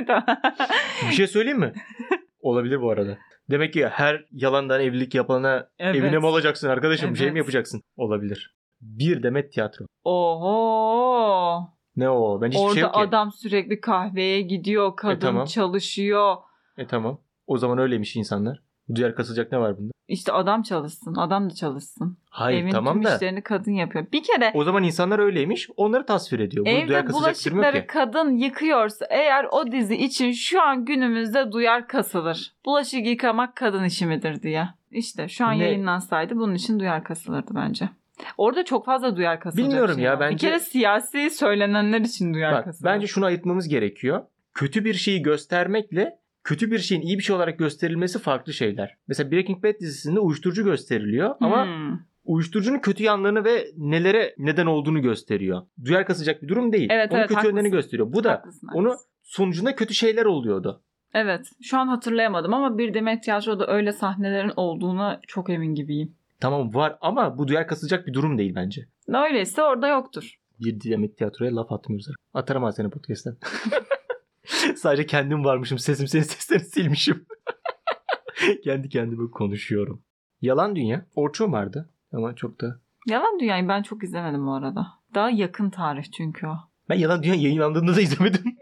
Bir 1.08 1.14
şey 1.14 1.26
söyleyeyim 1.26 1.58
mi? 1.58 1.72
Olabilir 2.40 2.80
bu 2.82 2.90
arada. 2.90 3.18
Demek 3.50 3.72
ki 3.72 3.86
her 3.86 4.24
yalandan 4.32 4.80
evlilik 4.80 5.14
yapana 5.14 5.68
Evet. 5.78 5.96
evine 5.96 6.18
mi 6.18 6.26
olacaksın 6.26 6.68
arkadaşım 6.68 7.10
bir 7.12 7.18
şey 7.18 7.26
mi 7.26 7.30
Evet. 7.30 7.38
yapacaksın? 7.38 7.82
Olabilir. 7.96 8.56
Bir 8.80 9.22
demet 9.22 9.52
tiyatro. 9.52 9.84
Oho. 10.04 11.68
Ne 11.96 12.10
o? 12.10 12.40
Bence 12.42 12.58
hiçbir 12.58 12.64
Orada 12.66 12.74
şey 12.74 12.82
yok 12.82 12.94
ki. 12.94 13.00
adam 13.00 13.32
sürekli 13.32 13.80
kahveye 13.80 14.40
gidiyor. 14.40 14.96
Kadın 14.96 15.20
tamam. 15.20 15.44
çalışıyor. 15.44 16.36
E 16.78 16.86
tamam. 16.86 17.18
O 17.46 17.58
zaman 17.58 17.78
öyleymiş 17.78 18.16
insanlar. 18.16 18.62
Bu 18.88 18.96
diğer 18.96 19.14
kasılacak 19.14 19.52
ne 19.52 19.58
var 19.58 19.78
bunda? 19.78 19.92
İşte 20.08 20.32
adam 20.32 20.62
çalışsın. 20.62 21.14
Adam 21.14 21.50
da 21.50 21.54
çalışsın. 21.54 22.18
Hayır 22.30 22.62
Evin 22.62 22.70
tamam 22.70 22.94
tüm 22.94 23.04
da. 23.04 23.14
işlerini 23.14 23.42
kadın 23.42 23.70
yapıyor. 23.72 24.06
Bir 24.12 24.22
kere 24.22 24.50
O 24.54 24.64
zaman 24.64 24.82
insanlar 24.82 25.18
öyleymiş. 25.18 25.68
Onları 25.76 26.06
tasvir 26.06 26.38
ediyor. 26.40 26.66
Bu 26.66 26.70
duyar 26.70 26.78
Evde 26.82 27.04
kasılacak 27.04 27.12
durum 27.46 27.56
yok 27.56 27.64
bulaşıkları 27.64 27.80
ki. 27.80 27.86
kadın 27.86 28.30
yıkıyorsa 28.36 29.06
eğer 29.10 29.46
o 29.50 29.72
dizi 29.72 29.96
için 29.96 30.32
şu 30.32 30.62
an 30.62 30.84
günümüzde 30.84 31.52
duyar 31.52 31.88
kasılır. 31.88 32.54
Bulaşık 32.64 33.06
yıkamak 33.06 33.56
kadın 33.56 33.84
işi 33.84 34.06
midir 34.06 34.42
diye. 34.42 34.68
İşte 34.90 35.28
şu 35.28 35.46
an 35.46 35.58
Ne? 35.58 35.64
yayınlansaydı 35.64 36.36
bunun 36.36 36.54
için 36.54 36.80
duyar 36.80 37.04
kasılırdı 37.04 37.50
bence. 37.54 37.88
Orada 38.38 38.64
çok 38.64 38.84
fazla 38.86 39.16
duyar 39.16 39.40
kasılacak 39.40 39.68
Bilmiyorum 39.70 39.94
şey 39.94 40.04
ya, 40.04 40.12
var. 40.12 40.20
Bir 40.20 40.24
bence- 40.34 40.46
kere 40.48 40.58
siyasi 40.60 41.30
söylenenler 41.30 42.00
için 42.00 42.34
duyar 42.34 42.52
Bak 42.54 42.64
kasılır. 42.64 42.90
bence 42.90 43.06
şunu 43.06 43.24
ayırtmamız 43.24 43.68
gerekiyor. 43.68 44.22
Kötü 44.54 44.84
bir 44.84 44.94
şeyi 44.94 45.22
göstermekle 45.22 46.18
kötü 46.44 46.70
bir 46.70 46.78
şeyin 46.78 47.02
iyi 47.02 47.18
bir 47.18 47.22
şey 47.22 47.36
olarak 47.36 47.58
gösterilmesi 47.58 48.18
farklı 48.18 48.52
şeyler. 48.52 48.94
Mesela 49.08 49.30
Breaking 49.30 49.64
Bad 49.64 49.80
dizisinde 49.80 50.20
uyuşturucu 50.20 50.64
gösteriliyor 50.64 51.34
ama 51.40 51.64
Hmm. 51.66 51.98
uyuşturucunun 52.24 52.78
kötü 52.78 53.02
yanlarını 53.02 53.44
ve 53.44 53.66
nelere 53.76 54.34
neden 54.38 54.66
olduğunu 54.66 55.02
gösteriyor. 55.02 55.62
Duyar 55.84 56.06
kasacak 56.06 56.42
bir 56.42 56.48
durum 56.48 56.72
değil. 56.72 56.88
Evet, 56.92 57.12
Onun 57.12 57.18
evet, 57.20 57.28
kötü 57.28 57.40
yönlerini 57.46 57.58
haklısın. 57.58 57.76
gösteriyor. 57.78 58.12
Bu 58.12 58.24
da 58.24 58.30
Haklısın, 58.32 58.68
onu 58.74 58.96
sonucunda 59.22 59.74
kötü 59.76 59.94
şeyler 59.94 60.24
oluyordu. 60.24 60.82
Evet 61.14 61.46
şu 61.62 61.78
an 61.78 61.88
hatırlayamadım 61.88 62.54
ama 62.54 62.78
bir 62.78 62.94
Demet 62.94 63.22
Tiyatro'da 63.22 63.66
öyle 63.66 63.92
sahnelerin 63.92 64.52
olduğuna 64.56 65.20
çok 65.26 65.50
emin 65.50 65.74
gibiyim. 65.74 66.15
Tamam 66.40 66.74
var 66.74 66.98
ama 67.00 67.38
bu 67.38 67.48
duyar 67.48 67.68
kasacak 67.68 68.06
bir 68.06 68.14
durum 68.14 68.38
değil 68.38 68.54
bence. 68.54 68.88
Öyleyse 69.08 69.62
orada 69.62 69.88
yoktur. 69.88 70.34
Bir 70.60 70.80
dinamit 70.80 71.18
tiyatroya 71.18 71.56
laf 71.56 71.72
atmıyoruz. 71.72 72.06
Atarım 72.34 72.62
ha 72.62 72.72
seni 72.72 72.90
podcast'ten. 72.90 73.36
Sadece 74.76 75.06
kendim 75.06 75.44
varmışım. 75.44 75.78
Sesim 75.78 76.08
senin 76.08 76.22
seslerini 76.22 76.64
silmişim. 76.64 77.26
Kendi 78.64 78.88
kendime 78.88 79.30
konuşuyorum. 79.30 80.02
Yalan 80.40 80.76
Dünya. 80.76 81.06
Orçun 81.14 81.52
vardı. 81.52 81.90
Ama 82.12 82.34
çok 82.34 82.60
da... 82.60 82.80
Yalan 83.06 83.40
Dünya'yı 83.40 83.68
ben 83.68 83.82
çok 83.82 84.04
izlemedim 84.04 84.46
bu 84.46 84.54
arada. 84.54 84.86
Daha 85.14 85.30
yakın 85.30 85.70
tarih 85.70 86.04
çünkü 86.16 86.46
o. 86.46 86.56
Ben 86.88 86.94
Yalan 86.94 87.22
Dünya 87.22 87.34
yayınlandığında 87.34 87.96
da 87.96 88.00
izlemedim. 88.00 88.56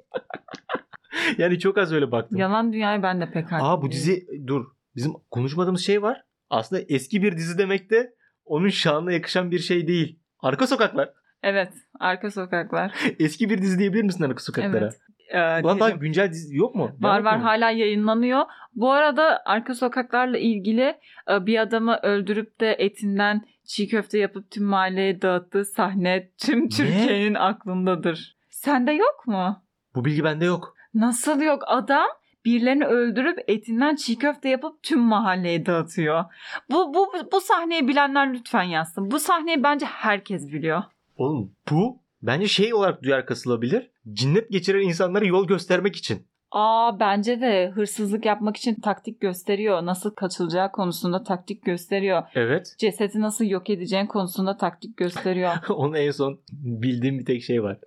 yani 1.38 1.58
çok 1.58 1.78
az 1.78 1.92
öyle 1.92 2.12
baktım. 2.12 2.38
Yalan 2.38 2.72
Dünya'yı 2.72 3.02
ben 3.02 3.20
de 3.20 3.30
pek 3.30 3.52
Aa 3.52 3.82
bu 3.82 3.90
dizi... 3.90 4.26
Dur. 4.46 4.64
Bizim 4.96 5.12
konuşmadığımız 5.30 5.80
şey 5.80 6.02
var. 6.02 6.23
Aslında 6.50 6.82
eski 6.88 7.22
bir 7.22 7.36
dizi 7.36 7.58
demek 7.58 7.90
de 7.90 8.14
onun 8.44 8.68
şanına 8.68 9.12
yakışan 9.12 9.50
bir 9.50 9.58
şey 9.58 9.86
değil. 9.88 10.18
Arka 10.40 10.66
Sokaklar. 10.66 11.10
Evet. 11.42 11.72
Arka 12.00 12.30
Sokaklar. 12.30 12.94
Eski 13.18 13.50
bir 13.50 13.62
dizi 13.62 13.78
diyebilir 13.78 14.02
misin 14.02 14.24
Arka 14.24 14.42
Sokaklara? 14.42 14.78
Evet. 14.84 15.00
Ee, 15.28 15.62
Ulan 15.62 15.80
daha 15.80 15.90
güncel 15.90 16.30
dizi 16.30 16.56
yok 16.56 16.74
mu? 16.74 16.90
var 17.00 17.20
var 17.24 17.36
mi? 17.36 17.42
hala 17.42 17.70
yayınlanıyor. 17.70 18.42
Bu 18.74 18.92
arada 18.92 19.42
Arka 19.44 19.74
Sokaklarla 19.74 20.38
ilgili 20.38 20.96
e, 21.30 21.46
bir 21.46 21.58
adamı 21.58 21.98
öldürüp 22.02 22.60
de 22.60 22.76
etinden 22.78 23.46
çiğ 23.64 23.88
köfte 23.88 24.18
yapıp 24.18 24.50
tüm 24.50 24.64
mahalleye 24.64 25.22
dağıttığı 25.22 25.64
sahne 25.64 26.30
tüm 26.38 26.68
Türkiye'nin 26.68 27.34
aklındadır. 27.34 28.36
Sende 28.50 28.92
yok 28.92 29.26
mu? 29.26 29.62
Bu 29.94 30.04
bilgi 30.04 30.24
bende 30.24 30.44
yok. 30.44 30.74
Nasıl 30.94 31.40
yok? 31.40 31.62
Adam 31.66 32.08
birilerini 32.44 32.84
öldürüp 32.84 33.38
etinden 33.48 33.96
çiğ 33.96 34.18
köfte 34.18 34.48
yapıp 34.48 34.82
tüm 34.82 35.00
mahalleye 35.00 35.66
dağıtıyor. 35.66 36.24
Bu, 36.70 36.94
bu, 36.94 37.12
bu 37.32 37.40
sahneyi 37.40 37.88
bilenler 37.88 38.34
lütfen 38.34 38.62
yazsın. 38.62 39.10
Bu 39.10 39.20
sahneyi 39.20 39.62
bence 39.62 39.86
herkes 39.86 40.52
biliyor. 40.52 40.82
Oğlum 41.16 41.52
bu 41.70 42.00
bence 42.22 42.48
şey 42.48 42.74
olarak 42.74 43.02
duyar 43.02 43.26
kasılabilir. 43.26 43.90
Cinnet 44.12 44.50
geçiren 44.50 44.80
insanlara 44.80 45.24
yol 45.24 45.46
göstermek 45.46 45.96
için. 45.96 46.26
Aa 46.50 47.00
bence 47.00 47.40
de 47.40 47.70
hırsızlık 47.74 48.24
yapmak 48.24 48.56
için 48.56 48.74
taktik 48.74 49.20
gösteriyor. 49.20 49.86
Nasıl 49.86 50.10
kaçılacağı 50.10 50.72
konusunda 50.72 51.22
taktik 51.22 51.64
gösteriyor. 51.64 52.22
Evet. 52.34 52.74
Cesedi 52.78 53.20
nasıl 53.20 53.44
yok 53.44 53.70
edeceğin 53.70 54.06
konusunda 54.06 54.56
taktik 54.56 54.96
gösteriyor. 54.96 55.52
Onun 55.68 55.94
en 55.94 56.10
son 56.10 56.40
bildiğim 56.52 57.18
bir 57.18 57.24
tek 57.24 57.42
şey 57.42 57.62
var. 57.62 57.78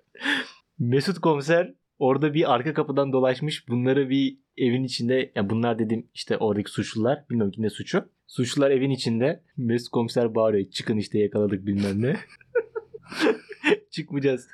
Mesut 0.78 1.18
komiser 1.18 1.74
orada 1.98 2.34
bir 2.34 2.54
arka 2.54 2.74
kapıdan 2.74 3.12
dolaşmış. 3.12 3.68
Bunları 3.68 4.08
bir 4.08 4.38
evin 4.58 4.84
içinde 4.84 5.32
yani 5.34 5.50
bunlar 5.50 5.78
dedim 5.78 6.06
işte 6.14 6.36
oradaki 6.36 6.70
suçlular. 6.70 7.24
Bilmiyorum 7.30 7.52
ki 7.52 7.62
ne 7.62 7.70
suçu. 7.70 8.04
Suçlular 8.26 8.70
evin 8.70 8.90
içinde. 8.90 9.42
Mesut 9.56 9.88
komiser 9.88 10.34
bağırıyor. 10.34 10.70
Çıkın 10.70 10.96
işte 10.96 11.18
yakaladık 11.18 11.66
bilmem 11.66 12.02
ne. 12.02 12.16
Çıkmayacağız. 13.90 14.48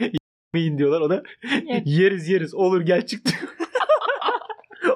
Yemeyin 0.54 0.78
diyorlar. 0.78 1.00
O 1.00 1.10
da 1.10 1.22
Yer. 1.68 1.82
yeriz 1.84 2.28
yeriz. 2.28 2.54
Olur 2.54 2.80
gel 2.80 3.06
çık 3.06 3.24
diyor. 3.26 3.52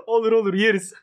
olur 0.06 0.32
olur 0.32 0.54
yeriz. 0.54 0.94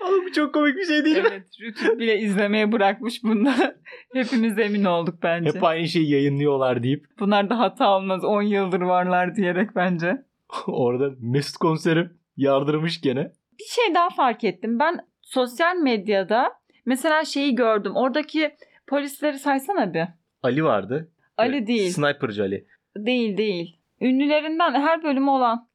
Oğlum 0.00 0.26
bu 0.26 0.32
çok 0.32 0.54
komik 0.54 0.76
bir 0.76 0.84
şey 0.84 1.04
değil 1.04 1.16
mi? 1.16 1.28
evet 1.30 1.46
Rütük 1.60 1.98
bile 1.98 2.18
izlemeye 2.18 2.72
bırakmış 2.72 3.24
bunda. 3.24 3.76
Hepimiz 4.14 4.58
emin 4.58 4.84
olduk 4.84 5.14
bence. 5.22 5.50
Hep 5.50 5.64
aynı 5.64 5.88
şeyi 5.88 6.10
yayınlıyorlar 6.10 6.82
deyip. 6.82 7.06
Bunlar 7.20 7.50
da 7.50 7.58
hata 7.58 7.96
olmaz 7.96 8.24
10 8.24 8.42
yıldır 8.42 8.80
varlar 8.80 9.34
diyerek 9.36 9.76
bence. 9.76 10.24
Orada 10.66 11.10
Mesut 11.20 11.56
konserim 11.56 12.18
yardırmış 12.36 13.00
gene. 13.00 13.32
Bir 13.58 13.64
şey 13.64 13.94
daha 13.94 14.10
fark 14.10 14.44
ettim. 14.44 14.78
Ben 14.78 14.98
sosyal 15.22 15.76
medyada 15.76 16.52
mesela 16.86 17.24
şeyi 17.24 17.54
gördüm. 17.54 17.92
Oradaki 17.96 18.56
polisleri 18.86 19.38
saysana 19.38 19.94
bir. 19.94 20.04
Ali 20.42 20.64
vardı. 20.64 21.12
Ali 21.36 21.66
değil. 21.66 21.90
Sniperci 21.90 22.42
Ali. 22.42 22.66
Değil 22.96 23.36
değil. 23.36 23.76
Ünlülerinden 24.00 24.74
her 24.74 25.02
bölümü 25.02 25.30
olan. 25.30 25.68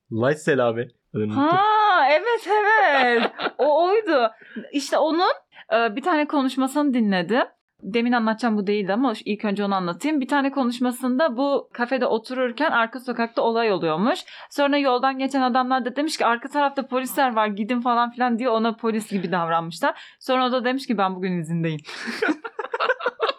Adını 1.15 1.23
unuttum. 1.23 1.41
Ha 1.41 2.07
evet 2.11 2.47
evet. 2.47 3.31
o 3.57 3.85
oydu. 3.85 4.31
İşte 4.71 4.97
onun 4.97 5.33
e, 5.73 5.95
bir 5.95 6.01
tane 6.01 6.27
konuşmasını 6.27 6.93
dinledim. 6.93 7.45
Demin 7.83 8.11
anlatacağım 8.11 8.57
bu 8.57 8.67
değildi 8.67 8.93
ama 8.93 9.13
ilk 9.25 9.45
önce 9.45 9.65
onu 9.65 9.75
anlatayım. 9.75 10.21
Bir 10.21 10.27
tane 10.27 10.51
konuşmasında 10.51 11.37
bu 11.37 11.69
kafede 11.73 12.05
otururken 12.05 12.71
arka 12.71 12.99
sokakta 12.99 13.41
olay 13.41 13.71
oluyormuş. 13.71 14.19
Sonra 14.49 14.77
yoldan 14.77 15.19
geçen 15.19 15.41
adamlar 15.41 15.85
da 15.85 15.95
demiş 15.95 16.17
ki 16.17 16.25
arka 16.25 16.49
tarafta 16.49 16.87
polisler 16.87 17.35
var 17.35 17.47
gidin 17.47 17.81
falan 17.81 18.11
filan 18.11 18.39
diye 18.39 18.49
ona 18.49 18.75
polis 18.75 19.11
gibi 19.11 19.31
davranmışlar. 19.31 20.15
Sonra 20.19 20.45
o 20.45 20.51
da 20.51 20.65
demiş 20.65 20.87
ki 20.87 20.97
ben 20.97 21.15
bugün 21.15 21.39
izindeyim. 21.39 21.79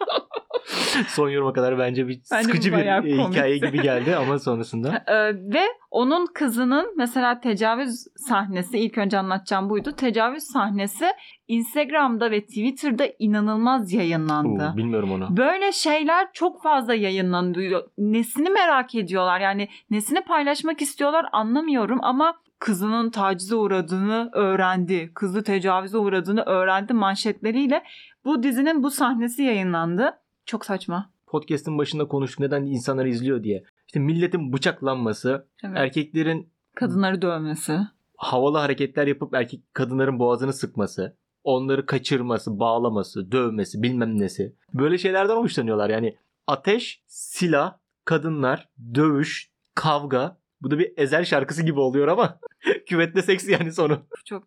Son 1.07 1.29
yoruma 1.29 1.53
kadar 1.53 1.79
bence 1.79 2.07
bir 2.07 2.19
Bence 2.31 2.43
sıkıcı 2.43 2.71
bir 2.71 2.77
e, 2.77 3.01
hikaye 3.01 3.59
komikti. 3.59 3.67
gibi 3.71 3.81
geldi 3.81 4.15
ama 4.15 4.39
sonrasında. 4.39 5.03
Ee, 5.07 5.33
ve 5.35 5.63
onun 5.91 6.25
kızının 6.33 6.93
mesela 6.97 7.39
tecavüz 7.39 8.05
sahnesi 8.15 8.79
ilk 8.79 8.97
önce 8.97 9.17
anlatacağım 9.17 9.69
buydu. 9.69 9.91
Tecavüz 9.91 10.43
sahnesi 10.43 11.05
Instagram'da 11.47 12.31
ve 12.31 12.41
Twitter'da 12.41 13.07
inanılmaz 13.19 13.93
yayınlandı. 13.93 14.71
Oo, 14.73 14.77
bilmiyorum 14.77 15.11
onu. 15.11 15.37
Böyle 15.37 15.71
şeyler 15.71 16.27
çok 16.33 16.63
fazla 16.63 16.93
yayınlanıyor. 16.93 17.83
Nesini 17.97 18.49
merak 18.49 18.95
ediyorlar 18.95 19.39
yani 19.39 19.67
nesini 19.89 20.21
paylaşmak 20.21 20.81
istiyorlar 20.81 21.25
anlamıyorum 21.31 21.99
ama 22.01 22.33
kızının 22.59 23.09
tacize 23.09 23.55
uğradığını 23.55 24.29
öğrendi. 24.33 25.11
Kızı 25.13 25.43
tecavüze 25.43 25.97
uğradığını 25.97 26.41
öğrendi 26.41 26.93
manşetleriyle 26.93 27.83
bu 28.25 28.43
dizinin 28.43 28.83
bu 28.83 28.91
sahnesi 28.91 29.43
yayınlandı. 29.43 30.13
Çok 30.47 30.65
saçma. 30.65 31.09
Podcast'ın 31.27 31.77
başında 31.77 32.07
konuştuk 32.07 32.39
neden 32.39 32.63
insanlar 32.63 33.05
izliyor 33.05 33.43
diye. 33.43 33.63
İşte 33.87 33.99
milletin 33.99 34.53
bıçaklanması, 34.53 35.47
Evet. 35.63 35.77
erkeklerin 35.77 36.49
Kadınları 36.75 37.21
dövmesi. 37.21 37.79
havalı 38.17 38.57
hareketler 38.57 39.07
yapıp 39.07 39.33
erkek 39.33 39.73
kadınların 39.73 40.19
boğazını 40.19 40.53
sıkması, 40.53 41.17
onları 41.43 41.85
kaçırması, 41.85 42.59
bağlaması, 42.59 43.31
dövmesi, 43.31 43.83
bilmem 43.83 44.19
nesi. 44.19 44.55
Böyle 44.73 44.97
şeylerden 44.97 45.35
hoşlanıyorlar. 45.35 45.89
Yani 45.89 46.17
ateş, 46.47 47.03
silah, 47.07 47.77
kadınlar, 48.05 48.69
dövüş, 48.95 49.51
kavga. 49.75 50.37
Bu 50.61 50.71
da 50.71 50.79
bir 50.79 50.93
ezel 50.97 51.25
şarkısı 51.25 51.63
gibi 51.65 51.79
oluyor 51.79 52.07
ama 52.07 52.39
küvetle 52.85 53.21
seks 53.21 53.49
yani 53.49 53.71
sonu. 53.73 53.99
Çok 54.25 54.43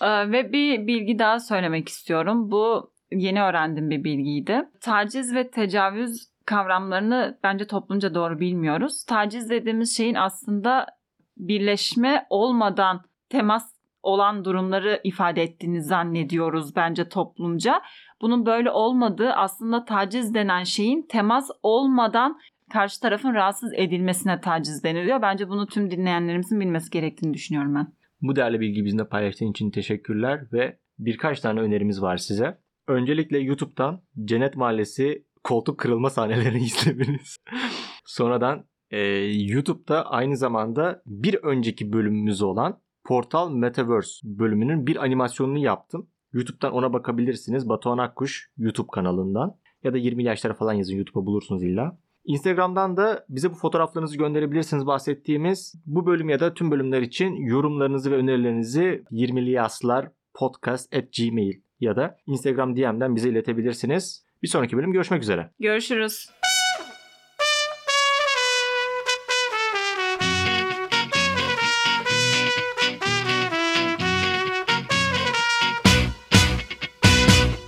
Ee, 0.00 0.32
ve 0.32 0.52
bir 0.52 0.86
bilgi 0.86 1.18
daha 1.18 1.40
söylemek 1.40 1.88
istiyorum. 1.88 2.50
Bu 2.50 2.92
yeni 3.12 3.42
öğrendiğim 3.42 3.90
bir 3.90 4.04
bilgiydi. 4.04 4.68
Taciz 4.80 5.34
ve 5.34 5.50
tecavüz 5.50 6.30
kavramlarını 6.46 7.38
bence 7.44 7.66
toplumca 7.66 8.14
doğru 8.14 8.40
bilmiyoruz. 8.40 9.04
Taciz 9.04 9.50
dediğimiz 9.50 9.96
şeyin 9.96 10.14
aslında 10.14 10.86
birleşme 11.36 12.26
olmadan 12.30 13.02
temas 13.28 13.80
olan 14.02 14.44
durumları 14.44 15.00
ifade 15.04 15.42
ettiğini 15.42 15.82
zannediyoruz 15.82 16.76
bence 16.76 17.08
toplumca. 17.08 17.82
Bunun 18.20 18.46
böyle 18.46 18.70
olmadığı 18.70 19.32
aslında 19.32 19.84
taciz 19.84 20.34
denen 20.34 20.64
şeyin 20.64 21.06
temas 21.08 21.48
olmadan 21.62 22.38
karşı 22.72 23.00
tarafın 23.00 23.34
rahatsız 23.34 23.72
edilmesine 23.74 24.40
taciz 24.40 24.84
deniliyor. 24.84 25.22
Bence 25.22 25.48
bunu 25.48 25.66
tüm 25.66 25.90
dinleyenlerimizin 25.90 26.60
bilmesi 26.60 26.90
gerektiğini 26.90 27.34
düşünüyorum 27.34 27.74
ben. 27.74 27.86
Bu 28.22 28.36
değerli 28.36 28.60
bilgiyi 28.60 28.84
bizimle 28.84 29.08
paylaştığın 29.08 29.50
için 29.50 29.70
teşekkürler 29.70 30.40
ve 30.52 30.78
birkaç 30.98 31.40
tane 31.40 31.60
önerimiz 31.60 32.02
var 32.02 32.16
size. 32.16 32.58
Öncelikle 32.90 33.38
YouTube'dan 33.38 34.02
Cennet 34.24 34.56
Mahallesi 34.56 35.24
koltuk 35.44 35.78
kırılma 35.78 36.10
sahnelerini 36.10 36.58
izlemeniz. 36.64 37.36
Sonradan 38.04 38.64
e, 38.90 39.00
YouTube'da 39.26 40.10
aynı 40.10 40.36
zamanda 40.36 41.02
bir 41.06 41.34
önceki 41.34 41.92
bölümümüz 41.92 42.42
olan 42.42 42.80
Portal 43.04 43.50
Metaverse 43.50 44.12
bölümünün 44.24 44.86
bir 44.86 44.96
animasyonunu 44.96 45.58
yaptım. 45.58 46.08
YouTube'dan 46.32 46.72
ona 46.72 46.92
bakabilirsiniz. 46.92 47.68
Batuhan 47.68 47.98
Akkuş 47.98 48.50
YouTube 48.56 48.88
kanalından. 48.92 49.56
Ya 49.84 49.92
da 49.92 49.98
20 49.98 50.24
yaşlara 50.24 50.54
falan 50.54 50.72
yazın 50.72 50.96
YouTube'a 50.96 51.26
bulursunuz 51.26 51.62
illa. 51.62 51.98
Instagram'dan 52.24 52.96
da 52.96 53.24
bize 53.28 53.50
bu 53.50 53.54
fotoğraflarınızı 53.54 54.16
gönderebilirsiniz 54.16 54.86
bahsettiğimiz 54.86 55.74
bu 55.86 56.06
bölüm 56.06 56.28
ya 56.28 56.40
da 56.40 56.54
tüm 56.54 56.70
bölümler 56.70 57.02
için 57.02 57.36
yorumlarınızı 57.36 58.10
ve 58.10 58.16
önerilerinizi 58.16 59.04
20'li 59.10 59.50
yaslar 59.50 60.08
podcast 60.34 60.94
at 60.94 61.04
gmail 61.18 61.60
ya 61.80 61.96
da 61.96 62.16
Instagram 62.26 62.76
DM'den 62.76 63.16
bize 63.16 63.28
iletebilirsiniz. 63.28 64.24
Bir 64.42 64.48
sonraki 64.48 64.76
bölüm 64.76 64.92
görüşmek 64.92 65.22
üzere. 65.22 65.50
Görüşürüz. 65.60 66.30